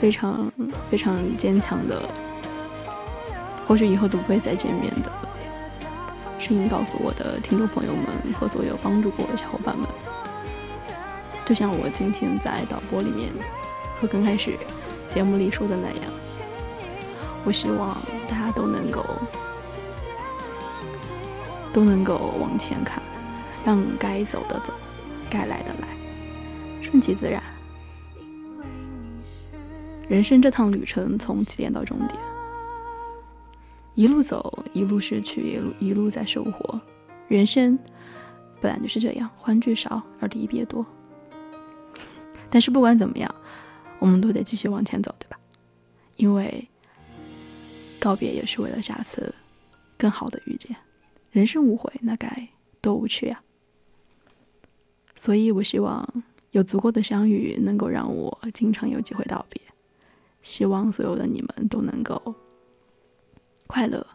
[0.00, 0.50] 非常
[0.90, 2.02] 非常坚强的，
[3.66, 5.10] 或许以后都不会再见面的
[6.38, 8.04] 声音，告诉我的听众朋友们
[8.38, 9.88] 和所有帮助过我的小伙伴们，
[11.44, 13.32] 就像我今天在导播里面
[14.00, 14.56] 和刚开始
[15.12, 16.12] 节目里说的那样。
[17.44, 17.96] 我希望
[18.28, 19.04] 大家都能够
[21.72, 23.00] 都能够往前看，
[23.64, 24.72] 让该走的走，
[25.30, 25.88] 该来的来，
[26.82, 27.40] 顺其自然。
[30.08, 32.18] 人生这趟旅程，从起点到终点，
[33.94, 36.80] 一路走，一路失去，一路一路在收获。
[37.28, 37.78] 人生
[38.60, 40.84] 本来就是这样，欢聚少而离别多。
[42.48, 43.34] 但是不管怎么样，
[43.98, 45.38] 我们都得继续往前走，对吧？
[46.16, 46.68] 因为。
[47.98, 49.34] 告别也是为了下次
[49.96, 50.76] 更好的遇见，
[51.32, 52.46] 人生无悔，那该
[52.80, 53.42] 多无趣呀！
[55.16, 56.06] 所以我希望
[56.50, 59.60] 有足够的相遇，能够让我经常有机会道别。
[60.46, 62.32] 希望所有的你们都能够
[63.66, 64.06] 快乐、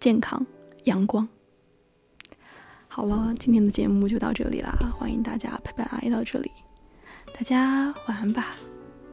[0.00, 0.44] 健康、
[0.84, 1.28] 阳光。
[2.88, 6.50] 好了，今天的节目就到这里啦，欢迎大家陪伴阿姨到这里，
[7.34, 8.56] 大家晚安吧。